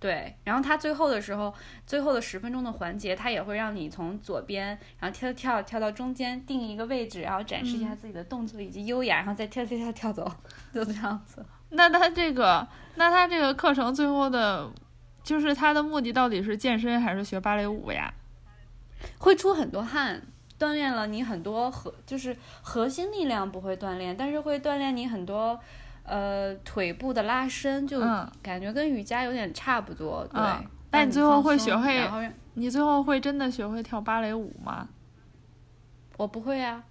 [0.00, 1.52] 对，然后他最后的时候，
[1.84, 4.68] 最后的十分钟的环节，他也会让你从左边，
[5.00, 10.32] 然后跳跳跳到中间，定一个位置，然后展示一下自己的动作以及优雅，然后再跳跳跳跳走，
[10.72, 11.44] 就这样子。
[11.70, 14.70] 那他这个，那他这个课程最后的，
[15.24, 18.14] 就是他的目的到底是健身还是学芭蕾舞呀？
[19.18, 20.22] 会出很多汗，
[20.58, 25.58] 锻炼了你很多核，就是核心力量不会锻炼，但是会锻炼你很多。
[26.08, 28.00] 呃，腿部的拉伸就
[28.42, 30.42] 感觉跟瑜伽有点差不多，对。
[30.90, 32.32] 那你最后会学会？
[32.54, 34.88] 你最后会真的学会跳芭蕾舞吗？
[36.16, 36.82] 我不会啊。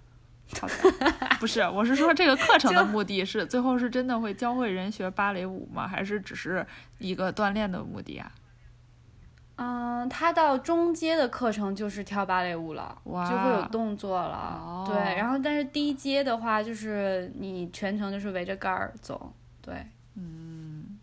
[1.38, 5.86] 不是，我是说这个课程的目的是最后是真的会教会人学芭蕾舞吗？
[5.86, 6.66] 还是只是
[6.98, 8.32] 一个锻炼的目的啊？
[9.60, 14.84] 嗯，他到中阶的课程就是跳芭蕾舞了，就会有动作了。
[14.86, 19.32] 对，然后但是低阶的话，就是你全程就是围着杆儿走。
[19.60, 20.96] 对，嗯，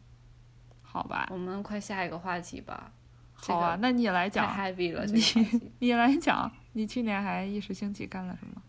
[0.82, 1.28] 好吧。
[1.30, 2.90] 我们快下一个话题吧。
[3.34, 4.48] 好啊，那你来讲。
[4.48, 8.62] 太 heavy 了，你你来讲，你去年还一时兴起干了什么？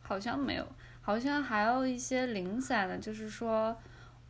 [0.00, 0.66] 好像没有，
[1.02, 3.76] 好像还有一些零散的，就是说。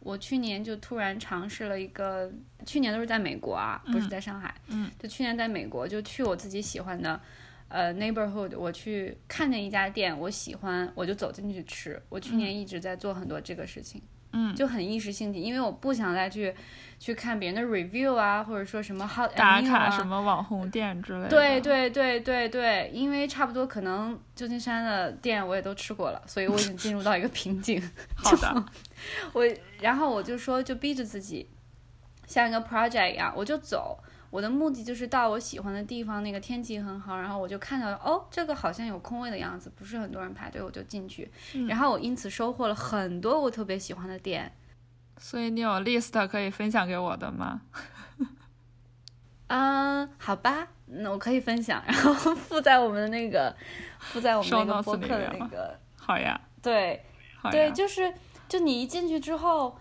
[0.00, 2.32] 我去年就突然尝试了一个，
[2.64, 4.54] 去年都是在美国啊，不是在上海。
[4.68, 7.20] 嗯，就去年在美国，就去我自己喜欢的，
[7.68, 12.00] 呃，neighborhood，我去看见一家店，我喜欢，我就走进去吃。
[12.08, 14.00] 我去年一直在做很多这个事情。
[14.00, 14.19] 嗯，
[14.54, 16.54] 就很一时兴起，因为我不想再去
[16.98, 21.28] 去看别人的 review 啊，或者说什么 hot 打卡什么网红店之类的。
[21.28, 27.82] 对对对对对，因为差不多可能旧金山的店我也都吃过了，所以我已经进入到一个瓶颈。
[28.14, 28.64] 好的，
[29.32, 29.44] 我
[29.80, 31.48] 然后我就说，就逼着自己
[32.26, 33.98] 像一个 project 一样，我就走，
[34.30, 41.28] 我的目的就是到我喜欢的地方，那个天气很好，然后我就看到哦，这个好像有空位的样子，不是很多人排队，我就进去，
[41.68, 44.52] 然后我因此收获了很多我特别喜欢的店。
[45.18, 47.62] 所以你有 list 可以分享给我的吗？
[49.48, 53.54] 嗯，好吧，那我可以分享，然后附在我们的那个
[53.98, 55.76] 附在我们那个播客的那个。
[55.96, 56.40] 好呀。
[56.62, 57.04] 对，
[57.50, 58.14] 对，就是
[58.48, 59.76] 就你一进去之后。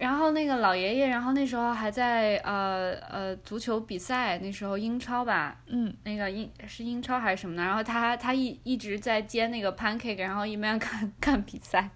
[0.00, 11.90] 然后那个老爷爷，然后那时候还在呃呃足球比赛，那时候英超吧，嗯，那个英是英超还是什么呢，然后他他一一直在煎那个 pancake，然后一边看看比赛，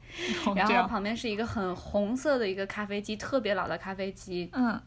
[0.54, 4.78] 然后旁边是一个很红色的一个咖啡机，特别老的咖啡机，嗯。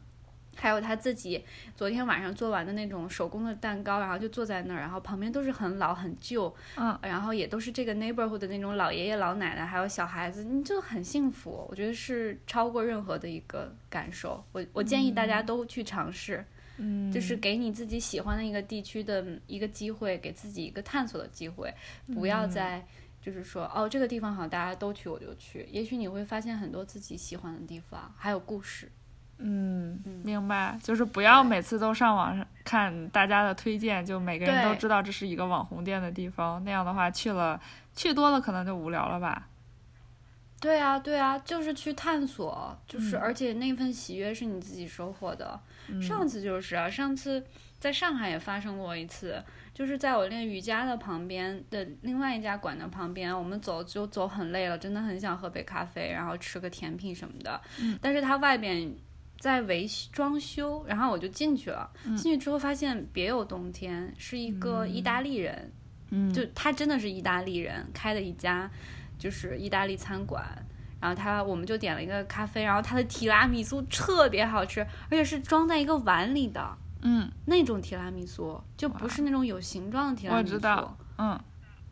[0.59, 1.43] 还有他自己
[1.75, 11.65] 昨天晚上做完的那种手工的蛋糕，然后就坐在那儿，然后旁边都是很老很旧，嗯，然后也都是这个 neighborhood 的那种老爷爷老奶奶，还有小孩子，你就很幸福。
[11.69, 14.43] 我觉得是超过任何的一个感受。
[14.51, 16.43] 我我建议大家都去尝试，
[16.77, 21.73] 嗯，就是给你自己喜欢的一个地区的一个机会，给自己一个探索的机会，
[22.13, 22.85] 不要再
[23.21, 25.67] 就是说哦这个地方好，大家都去我就去。
[25.71, 28.91] 也许你会发现很多自己喜欢的地方，还有故事。
[29.39, 37.61] 嗯，明白，就是不要每次都上网上看大家的推荐，就每个人都知道这是一个网红店的地方，那样的话去了
[37.95, 39.47] 去多了可能就无聊了吧。
[40.59, 45.59] 对啊，对啊，就是去探索，就是而且那份喜悦是你自己收获的。
[46.01, 47.45] 上次就是啊，上次
[47.79, 49.39] 在上海也发生过一次，
[49.71, 57.61] 就是在我练瑜伽的旁边的另外一家馆的旁边，我们走就走很累了，真的很想喝杯咖啡，然后吃个甜品什么的。
[57.79, 58.91] 嗯，但是它外边。
[59.39, 61.89] 在维装修，然后我就进去了。
[62.17, 65.71] 进去之后发现别有洞天，是一个意大利人，
[66.09, 68.69] 嗯就他真的是意大利人开的一家，
[69.17, 70.43] 就是意大利餐馆。
[70.99, 80.55] 然后他我们就点了一个咖啡，然后他的提拉米苏特别好吃，而且是装在一个碗里的，嗯，那种提拉米苏就不是那种有形状的提拉米苏。
[80.55, 81.39] 我知道，嗯。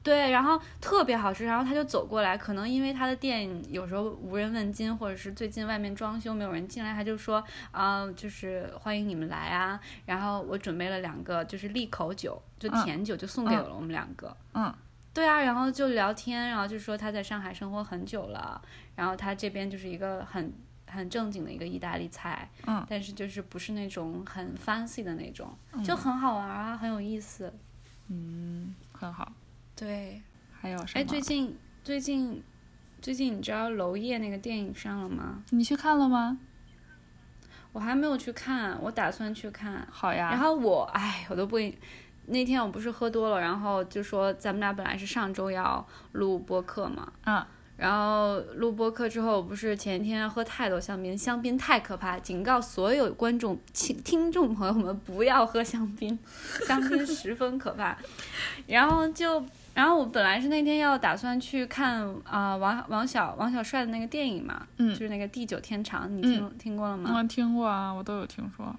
[0.05, 9.79] 对，然后特别好吃，然后他就走过来，可能因为他的店有时候无人问津，或者是最近外面装修没有人进来，他就说啊，就是欢迎你们来啊。
[10.05, 14.37] 然后我准备了两个，就是利口酒，就甜酒，就送给了我们两个。
[14.53, 14.71] 嗯，
[15.11, 18.61] 对啊，然后就聊天，然后就说他在上海生活很久了，
[18.95, 20.53] 然后他这边就是一个很
[20.85, 25.51] 很正经的一个意大利菜，嗯，但是就是不是那种很 fancy 的那种，
[25.83, 27.51] 就很好玩啊，很有意思。
[28.09, 29.31] 嗯，很好。
[29.75, 30.21] 对，
[30.59, 31.01] 还有什么？
[31.01, 32.41] 哎，最近最近
[33.01, 35.43] 最近，你知道娄烨那个电影上了吗？
[35.51, 36.37] 你去看了吗？
[37.73, 39.85] 我还没有去看，我打算去看。
[39.91, 40.29] 好呀。
[40.31, 41.57] 然后我，哎，我都不，
[42.27, 47.11] 那天我不是喝多了，然后就说咱们俩本来是上周要录播客嘛。
[47.25, 47.45] 嗯。
[47.77, 56.17] 然后录播课之后，不是前一天喝太多香槟，香槟太可怕，警告所有观众、听听众朋友们不要喝香槟，
[56.67, 57.97] 香槟十分可怕。
[58.67, 59.45] 然后就。
[59.75, 67.11] 然后我本来是那天要打算去看啊王王小王小帅的那个电影嘛，嗯，就是那个地久天长，你听听过了吗？
[67.13, 68.73] 我听过啊，我都有听说。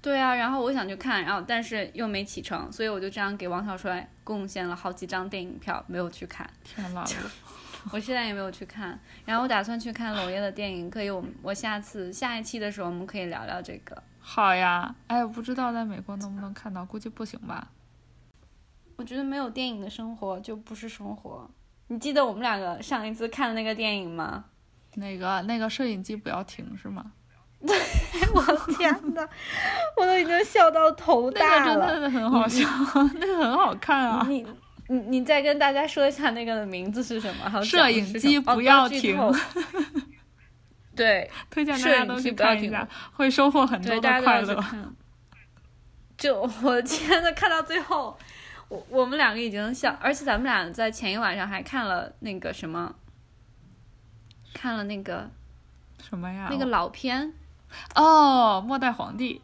[0.00, 6.48] 对啊，然后我想去看，然后但是又没启程，所以我就这样给王小帅贡献了好几张电影票，没有去看。
[6.62, 7.04] 天呐，
[7.90, 8.98] 我现在也没有去看。
[9.24, 14.00] 然后我打算去看娄烨的电影，可以，我我下次下一期的时候我们可以聊聊这个。
[14.20, 17.68] 好呀，哎，不知道在美国能不能看到，估计不行吧。
[18.96, 21.50] 我觉得没有电影的生活就不是生活。
[21.88, 24.44] 你记得我们两个上一次看的那个电影吗？
[24.94, 27.12] 那个那个摄影机不要停是吗？
[27.66, 27.78] 对，
[28.34, 28.42] 我
[28.72, 29.28] 天哪，
[29.96, 31.74] 我都已经笑到头大了。
[31.74, 32.68] 那个真的很好笑，
[33.14, 34.26] 那个很好看啊。
[34.28, 34.44] 你
[34.92, 37.62] 你你再跟大家说一下那个的名字是什么？
[37.64, 39.16] 摄影机不要停。
[40.94, 44.62] 对，推荐大家都去看一下， 会收获很多的快乐。
[46.18, 48.18] 就我天呐，看到最后。
[48.68, 52.94] 我我们两个已经笑，而且咱们俩在前一晚上还看了那个什么，
[54.54, 55.30] 看了那个
[56.02, 56.48] 什么呀？
[56.50, 57.34] 那个老片
[57.94, 59.42] 哦，《末代皇帝》。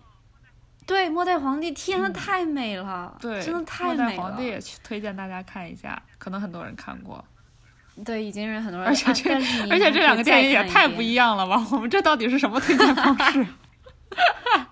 [0.89, 4.05] 对，《末代皇帝》天呐，太美了，对，真的太美了。
[4.05, 7.23] 末代皇帝也去推荐大家看一下，可能很多人看过。
[8.07, 8.89] 对，已经是很多 人。
[8.89, 9.35] 而且这
[9.71, 11.63] 而且这两个电影也太不一样了吧？
[11.71, 13.47] 我们这到底是什么推荐方式？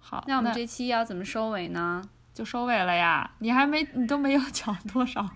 [0.00, 2.02] 好，那我们这期要怎么收尾呢？
[2.32, 3.30] 就收尾了呀？
[3.40, 5.28] 你还没，你都没有 讲多少。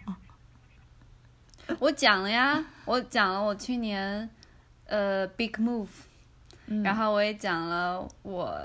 [1.78, 4.30] 我讲了呀，我讲了我去年，
[4.86, 5.88] 呃，big move，
[6.82, 8.58] 然后我也讲了我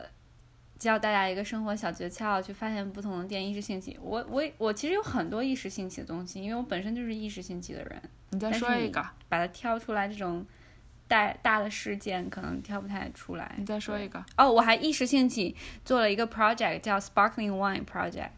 [0.81, 3.95] 教大家一个生活小诀窍，去发现不同的店意识兴起。
[4.01, 8.01] 我我我其实有很多意识兴起的东西，因为我本身就是意识兴起的人。
[8.31, 10.43] 你再说一个，把它挑出来这种
[11.07, 13.53] 大大的事件，可能挑不太出来。
[13.59, 15.55] 你再说一个哦，我还一时兴起
[15.85, 18.31] 做了一个 project，叫 Sparkling Wine Project。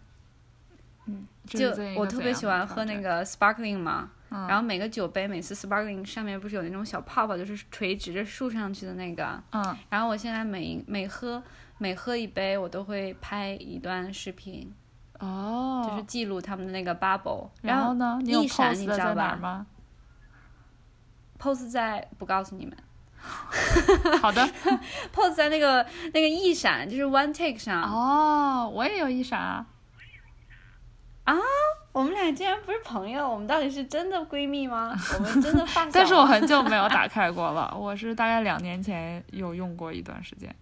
[1.06, 9.42] 嗯，就我特别喜欢喝那个 Sparkling 嘛，然后每个酒杯每次 Sparkling 上面不是有那种小泡泡，就是垂直着竖上去的那个。
[9.54, 9.78] 嗯。
[9.90, 11.42] 然后我现在每每喝
[11.84, 14.74] 每喝一杯，我都会拍一段视频。
[15.20, 15.86] 哦。
[15.86, 17.50] 就是记录他们的那个 bubble。
[17.62, 18.18] 然后呢？
[18.24, 19.66] 一闪，你知道吧
[21.38, 22.74] ？pose 在不告诉你们，
[24.22, 24.42] 好的
[25.14, 27.84] ，pose 在那个那个一闪，就是 one take 上。
[27.84, 29.66] 哦，我也有一闪啊！
[31.26, 31.36] 啊，
[31.92, 34.96] 我们俩竟然不是朋友，我们到底是真的闺蜜吗？
[35.16, 40.56] 我们真的发 但是我很久没有打开过了，我是大概两年前有用过一段时间。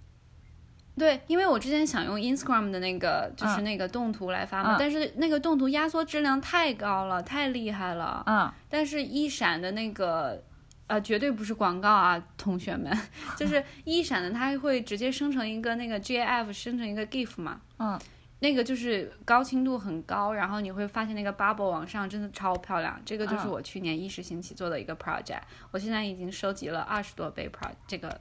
[1.02, 8.24] 对，因为我之前想用 Instagram 的那个，就是那个动图来发嘛，但是那个动图压缩质量太高了，太厉害了。
[8.28, 8.52] 嗯。
[8.70, 10.44] 但是一闪的那个。
[10.88, 12.92] 呃，绝对不是广告啊，同学们，
[13.38, 17.98] 就是一闪的，它会直接生成一个那个 GIF，生成一个 GIF 嘛，嗯，
[18.40, 25.40] 那个就是高清度很高，然后你会发现那个 bubble 往上真的超漂亮，这个就是我去年一时兴起做的一个 project，
[25.72, 28.20] 我现在已经收集了二十多倍 pro 这个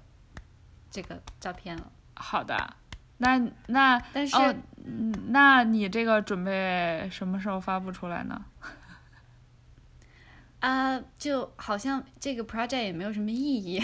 [0.92, 1.90] 这个照片了。
[2.20, 2.76] 好的，
[3.18, 4.36] 那那但是，
[4.84, 8.44] 嗯，那你这个准备什么时候发布出来呢？
[10.60, 13.82] 啊，就好像这个 project 也没有什么意义，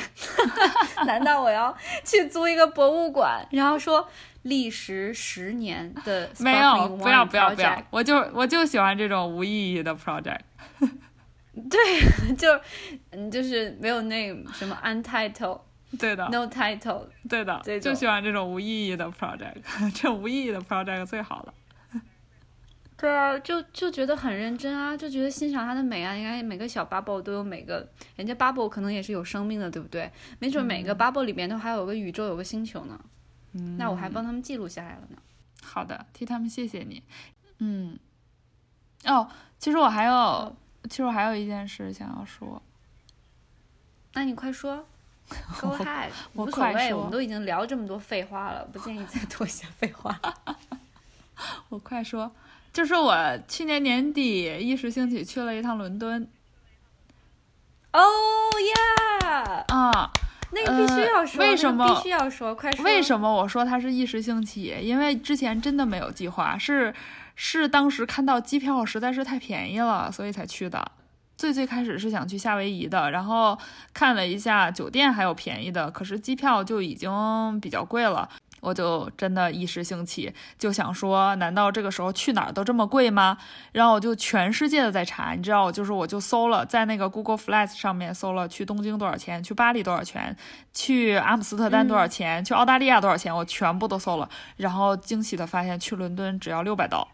[1.06, 1.74] 难道我要
[2.04, 4.06] 去租一个博物馆，然后说
[4.42, 10.40] 历时十年的 没有，不要不要不要，我就我就喜欢这种无意义的 project。
[11.70, 12.60] 对，就
[13.10, 15.58] 嗯，就是没有那什么 untitled，
[15.98, 19.56] 对的，no title，对的，就喜欢这种无意义的 project，
[19.94, 21.54] 这无意义的 project 最好了。
[22.98, 26.16] 对啊，就就觉得很认真啊，就觉得欣赏它的美啊。
[26.16, 27.86] 应该每个小 bubble 都有每个，
[28.16, 30.10] 人家 bubble 可能也是有生命的，对不对？
[30.38, 32.98] 没准每个 bubble 里面都还有个宇宙，有个星球呢。
[33.52, 35.18] 嗯，那我还帮他们记录下来了呢。
[35.62, 37.02] 好的，替他们谢谢你。
[37.58, 37.98] 嗯，
[39.04, 39.28] 哦，
[39.58, 40.56] 其实我还有，
[40.88, 42.62] 其实我还有一件事想要说。
[44.14, 44.86] 那你快说。
[45.60, 50.20] Go ahead，无所谓，我们都已经聊这么多废话了，不建议再多些废话。
[51.68, 52.32] 我快说。
[52.72, 53.16] 就是我
[53.48, 56.28] 去年年底一时兴起去了一趟伦敦。
[57.92, 58.00] 哦
[59.22, 59.64] 呀！
[59.68, 60.10] 啊，
[60.52, 62.54] 那个必须要说，为什么必须要说？
[62.54, 62.84] 快说！
[62.84, 64.76] 为什么我说它是一时兴起？
[64.82, 66.94] 因为之前真的没有计划，是
[67.34, 70.92] 是当时看到机票实在是太便宜了，所以才去的。
[71.36, 73.58] 最最开始是想去夏威夷的，然后
[73.92, 78.28] 看了一下酒店还有便宜的，可是机票就已经比较贵了。
[78.60, 83.36] 我就真的一时兴起，就想说，难道这个时候去哪儿都这么贵吗？
[83.70, 90.36] 然后我就全世界的在查，你知道，我就是我就搜了，在那个 Google Flights 上面搜了，去东京多少钱，去巴黎多少钱，
[90.72, 94.28] 去阿姆斯特丹多少钱，去澳大利亚多少钱，我全部都搜了。
[94.56, 97.06] 然后惊喜的发现，去伦敦只要六百刀，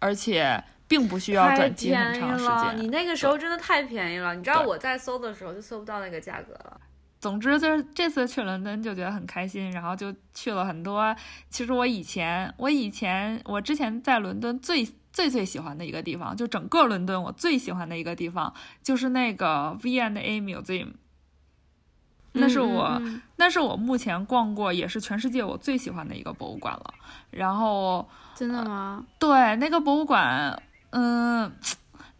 [0.00, 2.82] 而且并不需要转机很长时间。
[2.82, 6.80] 你那个时候真的太便宜了，你知道我在搜的时候就搜不到那个价格了。
[7.20, 11.14] 总之就是这次去伦敦就觉得很开心，然后就去了很多。
[11.50, 20.92] 其实我以前，我以前，我之前在伦敦最最最喜欢的一个地方，就整个伦敦我最喜欢的一个地方就是那个 V and A Museum。
[22.32, 23.02] 那是我，
[23.34, 26.94] 那是我目前逛过也是全世界我最喜欢的一个博物馆了。
[27.30, 29.04] 然后真的吗？
[29.18, 31.52] 对，那个博物馆，嗯。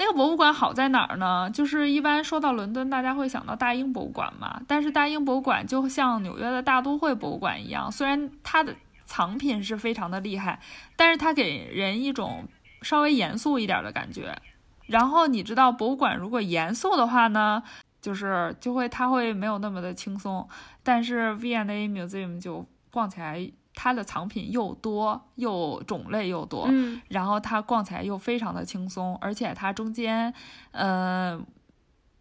[0.00, 1.50] 那个博物馆好在哪儿呢？
[1.50, 4.62] 就是一般说到伦敦，大家会想到大英博物馆嘛。
[4.68, 8.72] 但是大英博物馆就像纽约的大都会博物馆一样，虽然它的
[9.04, 10.60] 藏品是非常的厉害，
[10.94, 12.46] 但是它给人一种
[12.80, 14.40] 稍微严肃一点的感觉。
[14.86, 17.60] 然后你知道，博物馆如果严肃的话呢，
[18.00, 20.48] 就是就会它会没有那么的轻松。
[20.84, 23.50] 但是 V&A Museum 就逛起来。
[23.80, 30.34] 它的藏品又多又种类又多，嗯，然后它逛起来又非常的轻松，而且它中间，
[30.72, 31.46] 嗯，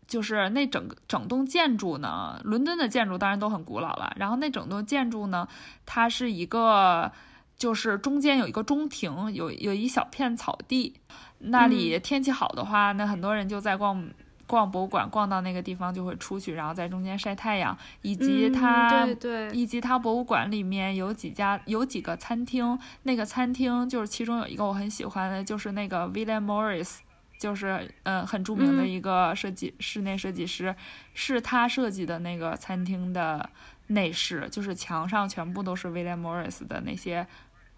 [0.07, 5.47] 就是那整个整栋建筑呢，伦敦的建筑当然都很古老了，然后那整栋建筑呢，
[5.83, 7.11] 它是一个，
[7.57, 10.93] 就是中间有一个中庭，有有一小片草地，
[11.39, 14.07] 那里天气好的话，那很多人就在逛。
[14.47, 26.99] 逛博物馆，逛到那个地方就会出去，然后在中间晒太阳，以及它，对对，以及它博物馆里面有几家，有几个餐厅，那个餐厅就是其中有一个我很喜欢的，就是那个 William Morris，
[27.37, 30.73] 就是嗯很著名的一个设计室内设计师，
[31.13, 33.49] 是他设计的那个餐厅的
[33.87, 37.27] 内饰，就是墙上全部都是 William Morris 的那些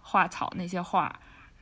[0.02, 1.20] 画草那些画，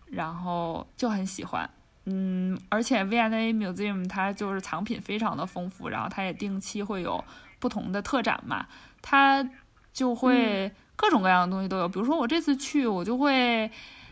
[0.08, 1.70] 然后就很喜欢。
[2.10, 7.24] 嗯，而且 V&A Museum 它就是藏品非常的丰富，然后它也定期会有
[7.60, 8.66] 不同的特展嘛，
[9.02, 9.48] 它
[9.92, 11.88] 就会各种各样的东西都有。
[11.90, 13.70] 比如说我这次去，我就会。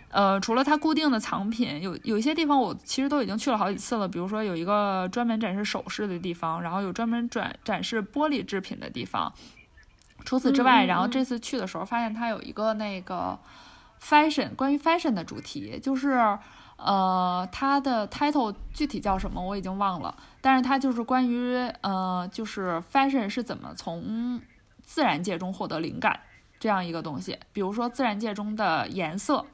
[0.09, 4.07] 呃，除了它固定的藏品，有有一些地方我其实都已经去了好几次了。
[4.07, 9.33] 比如说有一个专门展示首饰的地方，然后有专门展展示玻璃制品的地方。
[10.23, 13.37] 除此之外，然后这次去的时候发现它有一个那个
[14.01, 16.37] fashion 关于 fashion 的主题，就是
[16.77, 24.41] 呃它的 title 具体叫什么我已经忘了，但是它就是关于呃就是 fashion 是怎么从
[24.83, 26.19] 自然界中获得灵感
[26.59, 27.37] 这样一个东西。
[27.51, 29.45] 比如说自然界中的颜色。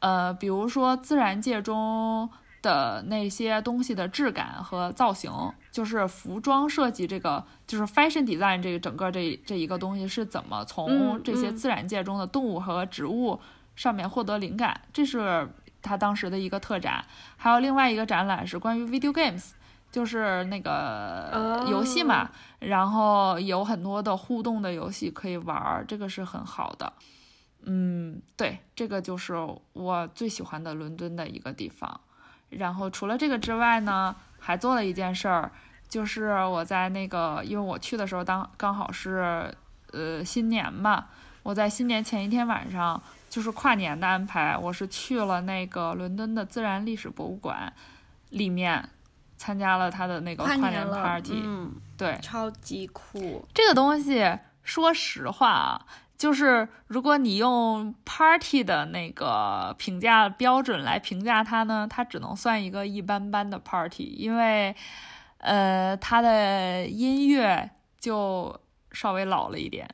[0.00, 2.30] 呃，比如说自然界中
[2.62, 5.28] 的那些东西的质感和造型，
[5.72, 13.40] 就是服装设计这个，就是 fashion design 这个整个这这一个东西是怎么从这些自然界中的动物和植物
[13.74, 15.48] 上面获得灵感，这是
[15.88, 17.02] 他当时的一个特展。
[17.36, 19.52] 还有另外一个展览是关于 video games，
[19.90, 26.92] 就是那个游戏嘛，然后有很多的互动的游戏可以玩，这个是很好的。
[27.64, 29.34] 嗯，对，这个就是
[29.72, 32.00] 我最喜欢的伦敦的一个地方。
[32.50, 35.50] 然后除了这个之外呢，还做了一件事儿，
[35.88, 39.52] 就是我在那个，因为我去的时候当刚好是
[39.92, 41.06] 呃新年嘛，
[41.42, 47.72] 我在新年前一天晚上，就是跨年的安排，我是去了那个伦敦的自然历史博物馆
[48.30, 48.88] 里面，
[49.36, 51.40] 参加了他的那个跨年 party。
[51.44, 53.46] 嗯，对，超级酷。
[53.54, 55.86] 这个东西，说实话啊。
[56.16, 64.74] 就是如果你用 party 的那个评价标准来评价它呢，它只能算一个一般般的 party，因为，
[65.36, 67.70] 呃，它的音乐
[68.00, 68.60] 就
[68.90, 69.88] 稍微老了一点，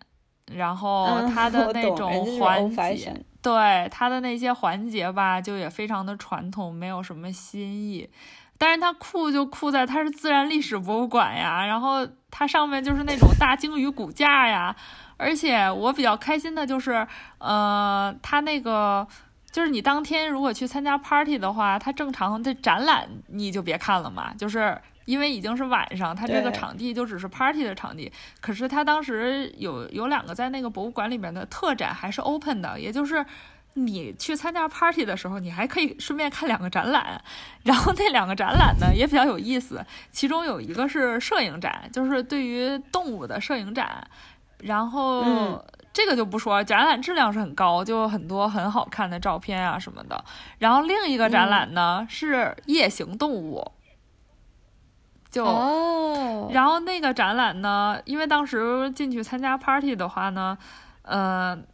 [0.52, 8.08] 然后它的那种环节，对它的那些环节吧，就也非常的传统，没有什么新意。
[8.56, 14.74] 但是它酷就酷在它是自然历史博物馆呀，然后它上面就是那种大鲸鱼骨架呀。
[15.16, 17.06] 而且我比较开心的就是，
[17.38, 19.06] 呃，它那个
[19.50, 28.10] 就是你当天如果去参加 party 的话，它正常的展览你就别看了嘛，就是因为已经是晚上，它这个场地就只是 party 的场地。
[28.40, 33.24] 可是它当时有有两个在那个博物馆里面的特展还是 open 的，也就是
[33.74, 37.20] 你去参加 party 的时候，你还可以顺便看两个展览。
[37.64, 44.06] 然后那两个展览呢也比较有意思，其中有一个是摄影展，就是对于动物的摄影展。
[44.58, 50.24] 然后这个就不说，展览质量是很高，就很多很好看的照片啊什么的。
[50.58, 53.62] 然后另一个展览呢是夜行动物，
[55.34, 60.56] 就，然后那个展览呢，因为当时进去参加 party 的话呢，
[61.02, 61.66] 嗯，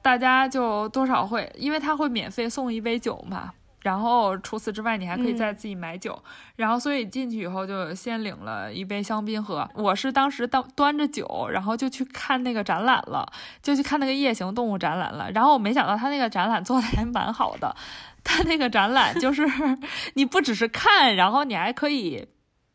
[0.00, 3.50] 大家就多少会，因为他会免费送一杯酒嘛。
[3.82, 6.22] 然后除此之外，你还可以再自己买酒。
[6.54, 9.66] 然后所以进去以后就先领了一杯香槟喝。
[9.74, 13.26] 我是当时当端着酒，然后就去看那个展览了，
[13.62, 15.30] 就去看那个夜行动物展览了。
[15.32, 17.74] 然后我没想到他那个展览做的还蛮好的。
[18.22, 19.48] 他那个展览就是
[20.12, 22.28] 你不只是看，然后你还可以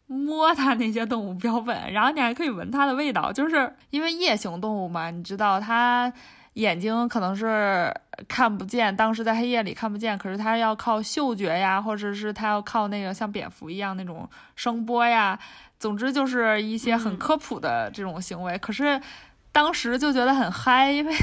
[0.08, 3.32] 摸它那些动物标本， 然后你还可以闻它的味道。
[3.32, 6.12] 就是因为夜行动物嘛，你知道它。
[6.54, 7.94] 眼睛可能是
[8.30, 14.26] 看不见，当时在黑夜里看不见，可是它要靠嗅觉呀，或者是它要靠那个像蝙蝠一样那种
[14.56, 15.38] 声波呀，
[15.78, 18.58] 总之就是一些很科普的这种行为。
[18.58, 19.02] 可是。
[19.56, 21.16] 当时就觉得很嗨，因为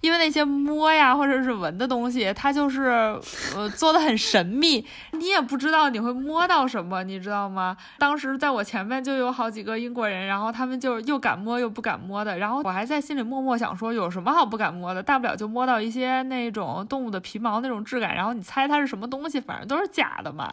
[0.00, 3.20] 因为那些摸呀或者是闻的东西，它就是
[3.54, 7.76] 呃做的很神秘，你也不知道你会摸到什么，你知道吗？
[7.98, 15.02] 当时在我前面就有好几个英国人，然后他们就又敢摸又不敢摸的，然后我还在心里默默想说，有什么好不敢摸的？
[15.02, 20.50] 大不了就摸到一些那种动物的皮毛那种质感，然后你猜它是什么东西，反正都是假的嘛。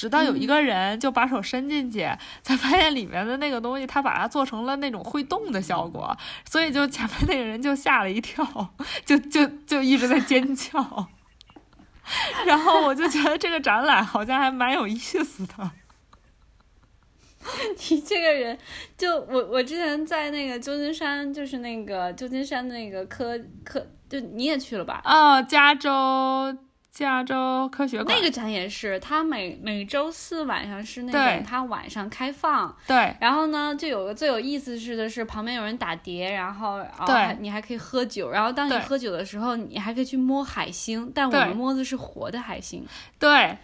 [0.00, 2.08] 直到有一个人就把手伸进去，
[2.40, 6.16] 才发现里面的那个东西，他把它做成了那种会动的效果。
[6.48, 8.42] 所以就前面那个人就吓了一跳，
[9.04, 11.08] 就就就一直在尖叫，
[12.46, 15.70] 然后我就觉得这个展览好像还蛮有意思的。
[17.90, 18.58] 你这个人，
[18.96, 25.02] 就我我之前在那个旧金山，就是那个旧金山那个科科，就你也去了吧？
[25.04, 26.56] 啊，加州。
[26.90, 32.76] 加州科学馆那个展也是，它每每周四晚上是那种，它晚上开放。
[32.86, 33.16] 对。
[33.20, 38.30] 然后呢，就有个最有意思是的是，旁边有人打碟，然后对，你还可以喝酒。
[38.30, 42.84] 然后当你喝酒的时候，你还可以去摸海星，但我们摸的是活的海星。
[43.18, 43.56] 对。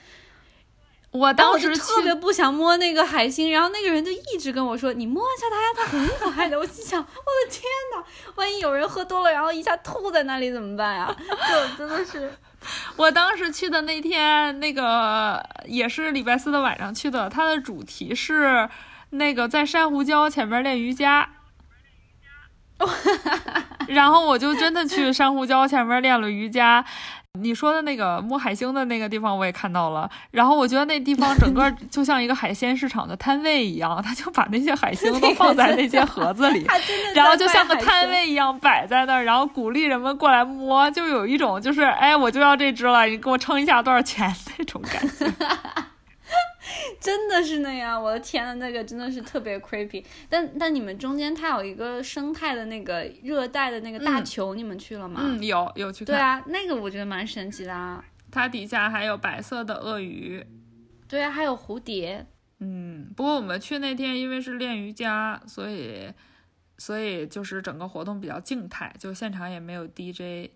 [1.12, 7.62] 我当时特别不想摸那个海星，然后那个人就一直跟我说：“你摸一下它呀，它很可爱的。” 我心想：“我的天
[7.94, 8.04] 哪，
[8.34, 12.30] 万一有人喝多了，然后一下吐在那里怎么办呀？”就真的是。
[12.96, 17.28] 我当时去的那天，那个也是礼拜四的晚上去的。
[17.28, 18.68] 它的主题是
[19.10, 21.28] 那个在珊瑚礁前面练瑜伽，
[23.88, 26.84] 然后我就真的去珊瑚礁前面练了瑜伽。
[27.40, 36.66] 你说的那个摸海星的那个地方我也看到了，然后我觉得那地方整个就像一个海鲜市场的摊位一样，他就把那些海星都放在那些盒子里，
[37.14, 45.32] 然后就像个摊位一样摆在那儿，然后鼓励人们过来摸，就有一种就是哎我就要这只了，你给我称一下多少钱 那种感觉。
[47.00, 50.04] 真的是那样，我的天呐，那个真的是特别 creepy。
[50.28, 55.20] 但但你们中间它有一个生态的那个热带的那个大球，你们去了吗？
[55.22, 56.14] 嗯，有有去看。
[56.14, 58.04] 对啊，那个我觉得蛮神奇的啊。
[58.30, 60.44] 它底下还有白色的鳄鱼。
[61.08, 62.26] 对啊，还有蝴蝶。
[62.58, 66.12] 嗯，不过我们去那天因为是练瑜伽，所以
[66.78, 70.50] 所以就是整个活动比较静态，就现场也没有 DJ。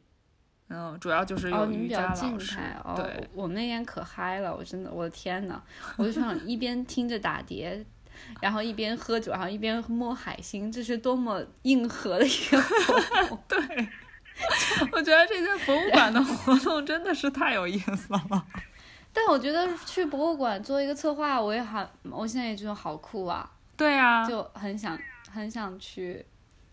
[0.73, 2.57] 嗯，主要就是有瑜伽老师。
[2.95, 5.61] 对，我们那天可嗨了，我真的，我的天呐，
[5.97, 7.85] 我就想一边听着打碟，
[8.41, 13.39] 然后一边喝酒，然后一边摸海星，这是多么硬核的一个活动。
[13.49, 13.89] 对，
[14.93, 18.47] 我觉得这些博物馆的活动真的是太有意思了。
[19.13, 23.51] 但我觉得去博物馆做一个策划，我也好，我现在也觉得好酷啊。
[23.77, 24.97] 对呀，就很想
[25.33, 26.25] 很想去。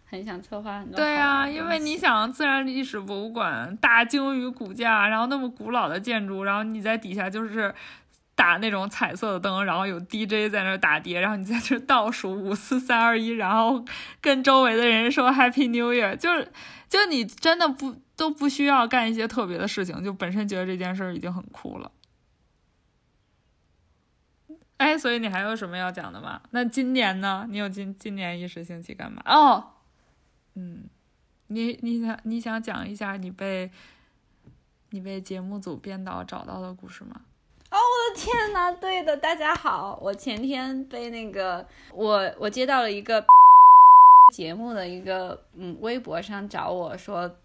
[0.09, 0.95] 很想策划很多。
[0.95, 7.75] 对啊，因为你想，自然历史博物馆大鲸鱼骨架，然后那么古老的建筑，然后你在底下就是
[8.35, 13.83] 打那种彩色的灯，然后有 DJ 在那打碟，然后你在这倒数五四三二一，然后
[14.21, 16.51] 跟周围的人说 Happy New Year，就是
[16.87, 21.91] 就你真的不都不需要干一些特别的事情，就本身觉得这件事儿已经很酷了。
[24.77, 26.39] 哎，所以你还有什么要讲的吗？
[26.51, 27.45] 那今年呢？
[27.49, 29.21] 你有今今年一时兴起干嘛？
[29.25, 29.73] 哦。
[30.59, 30.89] 嗯，
[31.47, 33.69] 你你想你想讲一下你被
[34.89, 37.21] 你被节目组编导找到的故事吗？
[37.69, 38.71] 哦，我的天呐！
[38.71, 43.23] 对的，大家好，我前天被那个我我接到了一个
[44.33, 47.37] 节目的一个嗯微博上找我说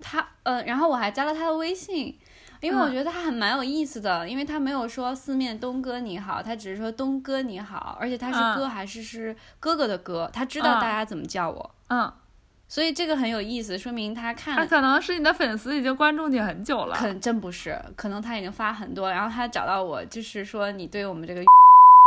[0.00, 2.18] 他呃，然后我还加了他的微信，
[2.60, 12.12] 因为我觉得他还蛮有意思的，因为他没有说四面东哥你好，他只是说东哥你好，而且他是哥还是是哥哥的哥，他知道大家怎么叫我，嗯。
[12.72, 16.96] 所以这个很有意思，说明他看他可能是你的粉丝，已经关注你很久了。
[16.96, 21.42] 可真不是，可能他已经发很多，然后他找到我，就是说你对我们这个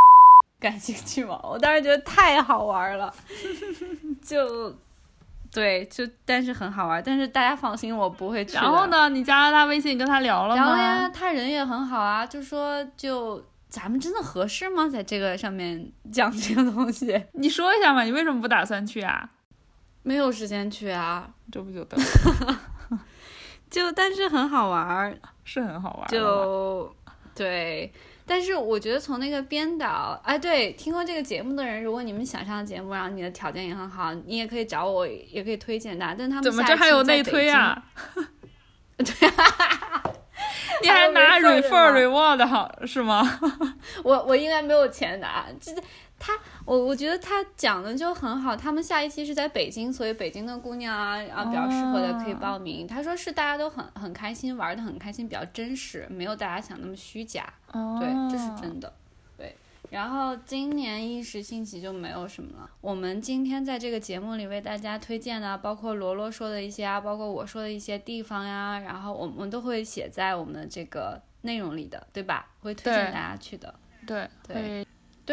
[0.60, 1.40] 感兴趣吗？
[1.44, 3.14] 我当时觉得太好玩了，
[4.26, 4.76] 就
[5.54, 8.56] 对，就但是很好玩，但是大家放心，我不会去。
[8.56, 10.64] 然后呢，你加了他微信，跟他聊了吗？
[10.66, 13.40] 聊了呀，他人也很好啊，就说就
[13.70, 14.90] 咱们真的合适吗？
[14.90, 19.30] 在这个上面讲这个东西， 你说一下嘛，你为什么不打算去啊？
[20.06, 22.60] 没有时间去啊，这不就得了？
[23.72, 26.08] 就但是很好玩儿， 是很好玩儿。
[26.08, 26.96] 就
[27.34, 27.92] 对，
[28.24, 36.06] 但是我觉得从那个编导，哎，对，听过这个节目的人，如果你们想上节目，然后你的条件也很好，你也可以找我，也可以推荐的。
[36.16, 37.84] 但他们怎么这还有内推啊？
[38.98, 39.06] 对，
[40.84, 43.40] 你还拿 refer reward 好是吗？
[44.04, 45.74] 我我应该没有钱拿，这。
[46.18, 46.34] 他，
[46.66, 48.56] 我我觉得他讲的就很好。
[48.56, 52.88] 他们下一期是在北京，所以北京的姑娘啊啊比较适合的可以报名。
[52.88, 57.54] 他说是大家都很很开心，玩的很开心，比较真实，没有大家想那么虚假。
[58.00, 58.92] 对，这是真的。
[59.38, 59.56] 对，
[59.90, 62.70] 然后今年一时兴起就没有什么了。
[62.80, 72.48] 我们今天在这个节目里为大家推荐的，包括罗罗说的一些啊，包括我说的一些地方呀，然后我们都会写在我们的这个内容里的，对吧？
[72.62, 73.76] 会推荐大家去的。
[74.08, 74.56] 对对。
[74.56, 74.88] 对，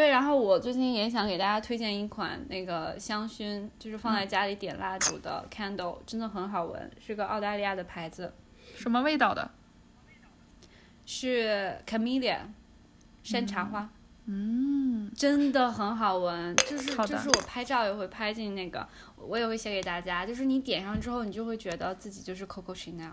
[0.08, 8.32] 然后我最近也想给大家推荐一款那个香薰，就是放在家里点蜡烛的 candle，真的很好闻，是个澳大利亚的牌子。
[8.74, 9.50] 什么味道的？
[11.04, 12.38] 是 camellia，
[13.22, 13.86] 山茶花。
[14.24, 23.10] 嗯，真的很好闻，就是就是我拍照也会拍进那个，我也会写给大家，就是你点上之后，你就会觉得自己就是 Coco Chanel。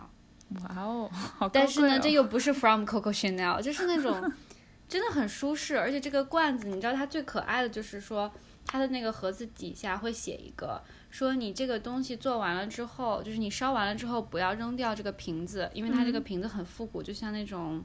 [0.62, 4.32] 哇哦，好但是呢，这又不是 from Coco Chanel，就是那种。
[4.90, 8.30] 真的很舒适，而且这个罐子，你知道它最可爱的就是说，
[8.66, 10.82] 它的那个盒子底下会写一个，
[11.12, 17.84] 说你这个东西做完了之后，就是你烧完了之后不要扔掉这个瓶子，因为它这个瓶子很复古，就像那种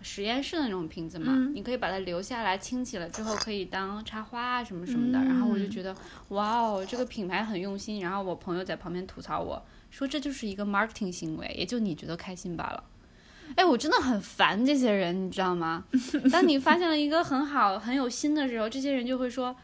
[0.00, 5.18] 实验室的那种瓶子嘛，你可以把它留下来，清洗了之后可以当插花啊什么什么的。
[5.18, 5.92] 然后我就觉得，
[6.28, 8.00] 哇哦，这个品牌很用心。
[8.00, 12.84] 然后我朋友在旁边吐槽我说，这就是一个 marketing 行为，也就你觉得开心罢了。
[13.56, 15.84] 哎，我真的很烦这些人，你知道吗？
[16.32, 19.54] 当你发现了一个很好、很有心的时候，这些人就会说：“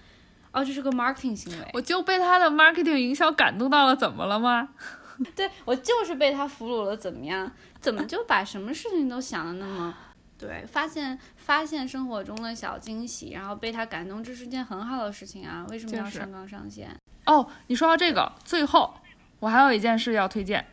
[0.53, 4.69] 哦，这是个 marketing 行为。”我就被他的 marketing 营销感动到了，怎么了吗？
[5.37, 7.51] 对我就是被他俘虏了，怎么样？
[7.81, 9.95] 怎么就把什么事情都想的那么……
[10.39, 15.67] 对，发现发现生活中的小惊喜，然后被他感动，这是件很好的事情啊！
[15.69, 16.97] 为什么要上纲上线？
[17.27, 18.95] 哦，你说到这个，最后
[19.39, 20.65] 我还有一件事要推荐。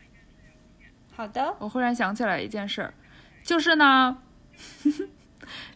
[1.17, 1.55] 好的。
[1.57, 2.93] 我忽然想起来一件事儿，
[3.43, 4.19] 就是呢。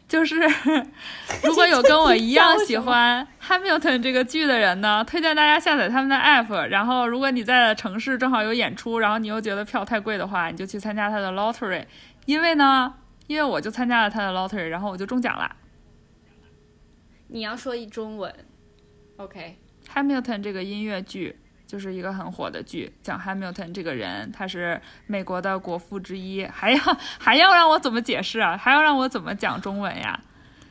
[0.07, 0.35] 就是
[1.41, 6.67] 如果有跟我一样喜欢《Hamilton》这个剧的人呢，推荐大家下载他们的 app。
[6.67, 11.85] 然后，如果你在的城市正好有演出，然后你又觉得票太贵的话，你就去参加他的 lottery。
[12.25, 12.93] 因为呢，
[13.27, 15.55] 因为我就参加了他的 lottery，然后我就中奖了。
[17.29, 18.35] 你要说一中文
[19.15, 19.57] ，OK，
[19.95, 21.39] 《Hamilton》这个音乐剧。
[21.71, 26.77] 就是一个很火的剧，讲 Hamilton 这个人，他是美国的国父之一，还要
[27.17, 28.57] 还要让我怎么解释啊？
[28.57, 30.19] 还要让我怎么讲中文呀？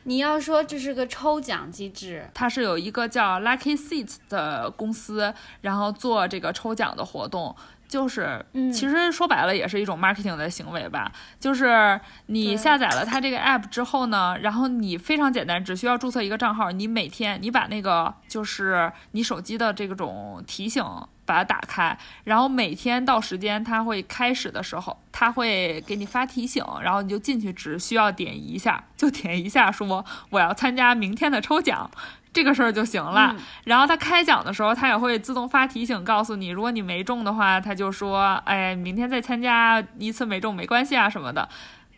[0.03, 7.55] 你要说这是个抽奖机制，它是有一个叫 Lucky Seat 的公司，然后做这个抽奖的活动。
[7.91, 11.11] 就是，其实说白了也是一种 marketing 的行为吧。
[11.37, 16.71] 就是你下载了它这个 app 之后呢，然后你非常简单，只需要注册一个账号。
[16.71, 20.81] 你每天你把那个就是你手机的这种提醒
[21.25, 31.91] 把它打开，然后每天到时间它会开始的时候，它会给你发提醒，然后你就进去，只需要点一下，就点一下说我要参加明天的抽奖。
[32.33, 41.49] 这个事儿就行了，然后他开奖的时候，他也会自动发提醒告诉你，如果你没中的话，他就说，哎，明天再参加一次没中没关系啊什么的。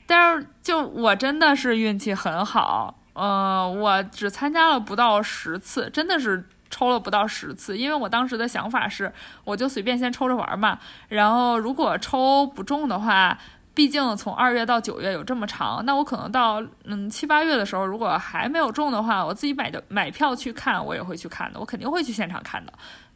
[0.08, 9.14] 但是就我真的是运气很好，嗯，我只参加了不到十次，真的是抽了不到十次，因为我当时的想法是，
[9.44, 10.80] 我就随便先抽着玩嘛，
[11.10, 13.38] 然后如果抽不中的话。
[13.76, 22.72] 毕竟从二月到九月有这么长，那我可能到嗯七八月的时候，如果还没有中的话，我自己买的买票去看，我也会去看的，我肯定会去现场看的。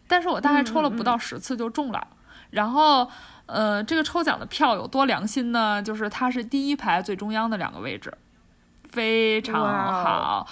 [0.08, 2.08] 但是我大概抽了不到十次就中了，
[2.50, 3.08] 然后
[3.46, 5.82] 呃这个抽奖的票有多良心呢？
[5.84, 8.12] 就是它是第一排最中央的两个位置，
[8.90, 10.48] 非常好。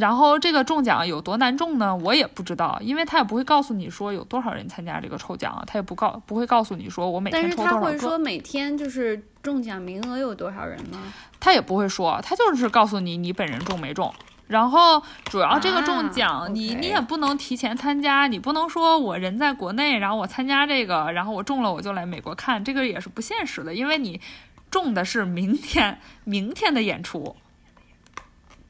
[0.00, 1.94] 然后这个中奖有多难中呢？
[1.94, 7.80] 我也不知道，因为他也不会告诉你说有多少人参加这个抽奖，他也不告不会告诉你说我每天抽多少个。
[7.80, 10.98] 但是他会说每天就是中奖名额有多少人吗？
[11.38, 14.12] 他也不会说，他就是告诉你你本人中没中。
[14.48, 24.20] 然后主要这个中奖，你你也不能提前参加，你不能说我人在国内，然后我参加这个，然后我中了我就来美国看，这个也是不现实的，因为你
[24.68, 27.36] 中的是明天明天的演出。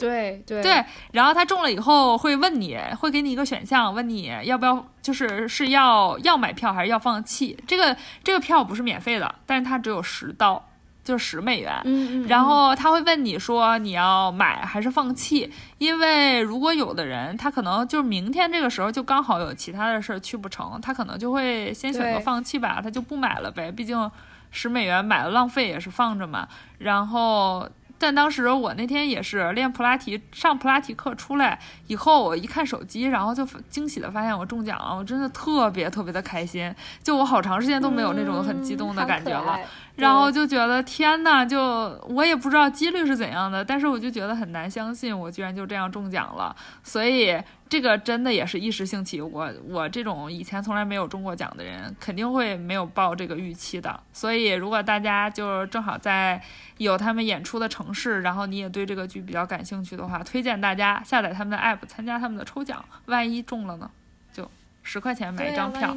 [0.01, 7.57] 对对对，然后他中了以后会问你，会给你一个选项，问你要不要，就是是要要买票还是要放弃。
[7.67, 10.65] 这个这个票不是免费的，但是它只有十刀，
[11.05, 11.81] 就是十美元。
[11.85, 12.27] 嗯嗯。
[12.27, 23.71] 然后他会问你说你要买还是放弃，因为如果有的人他可能就是明天这个时候就刚好有其他的事儿去不成，他可能就会先选择放弃吧，他就不买了呗。
[23.71, 24.11] 毕竟
[24.51, 26.49] 十美元买了浪费也是放着嘛。
[26.79, 27.69] 然后。
[28.01, 39.61] 但当时我那天也是练普拉提，上普拉提课出来以后，我一看手机，然后就惊喜的发现我中奖了，我真的特别特别的开心，就我好长时间都没有那种很激动的感觉了。
[40.01, 41.61] 然后就觉得天呐，就
[42.09, 46.55] 我也不知道几率是怎样的，但是我就觉得很难相信，我居然就这样中奖了。
[46.83, 54.01] 所以这个真的也是一时兴起，我 我这种以前从来没有中过奖的人，肯定会没有抱这个预期的。
[54.13, 56.43] 所以如果大家就正好在
[56.79, 63.91] 有他们演出的城市，然后你也对这个剧比较感兴趣的话，推荐大家下载他们的 app，参加他们的抽奖，万一中了呢？
[64.33, 64.51] 就
[64.83, 65.95] 十块钱买一张票，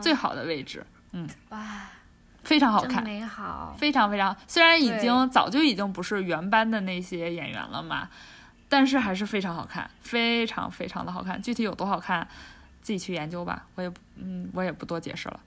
[0.00, 1.28] 最好的位置，嗯。
[1.50, 1.58] 哇。
[2.46, 4.34] 非常好看，美好，非常非常。
[4.46, 8.08] 虽然已经早就已经不是原班的那些演员了嘛，
[8.68, 11.42] 但是还是非常好看，非常非常的好看。
[11.42, 12.26] 具体有多好看，
[12.80, 13.66] 自己去研究吧。
[13.74, 15.40] 我也嗯，我也不多解释了。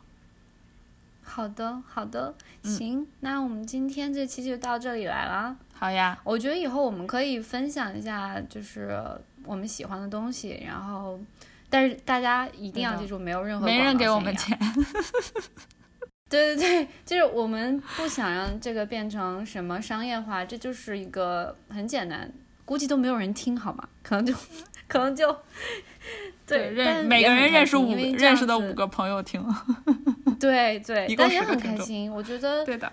[1.24, 2.34] 好的，好的，
[2.64, 5.56] 行，那我们今天这期就到这里来了。
[5.74, 9.00] 好呀，我觉得以后我们可以分享一下，就是
[9.46, 11.20] 我们喜欢的东西，然后，
[11.70, 14.58] 但是大家一定要记住，没有任何没人给我们钱。
[16.30, 22.32] 对 对对，就是我们不想让这个变成什么商业化，这就是一个很简单，
[22.66, 23.90] 估计都没有人听，好吗？
[24.04, 24.34] 可能就，
[24.88, 25.36] 可能就，
[26.46, 29.44] 对，认每个人认识五认识的五个朋友听，
[30.40, 32.92] 对对，但也很开心，我觉得，对的，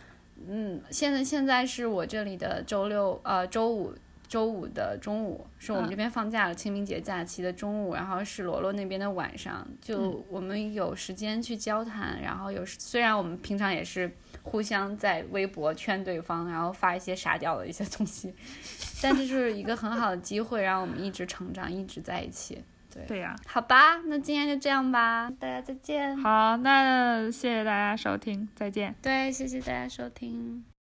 [0.48, 3.94] 嗯，现在现在是我这里的周六呃周五。
[4.28, 14.10] 周五的中午是我们这边放假了，清明节假期的中午，然后是罗罗那边的晚上，就我们有时间去交谈，然后有虽然我们平常也是
[14.42, 18.34] 互相在微博圈对方，然后发一些傻屌的一些东西，
[19.02, 22.62] 但这是一个很好的机会，让我们一直成长，一直在一起。
[22.92, 26.16] 对对呀，好吧，那今天就这样吧，大家再见。
[26.16, 28.94] 好，那谢谢大家收听，再见。
[29.02, 30.66] 对，谢谢大家收听。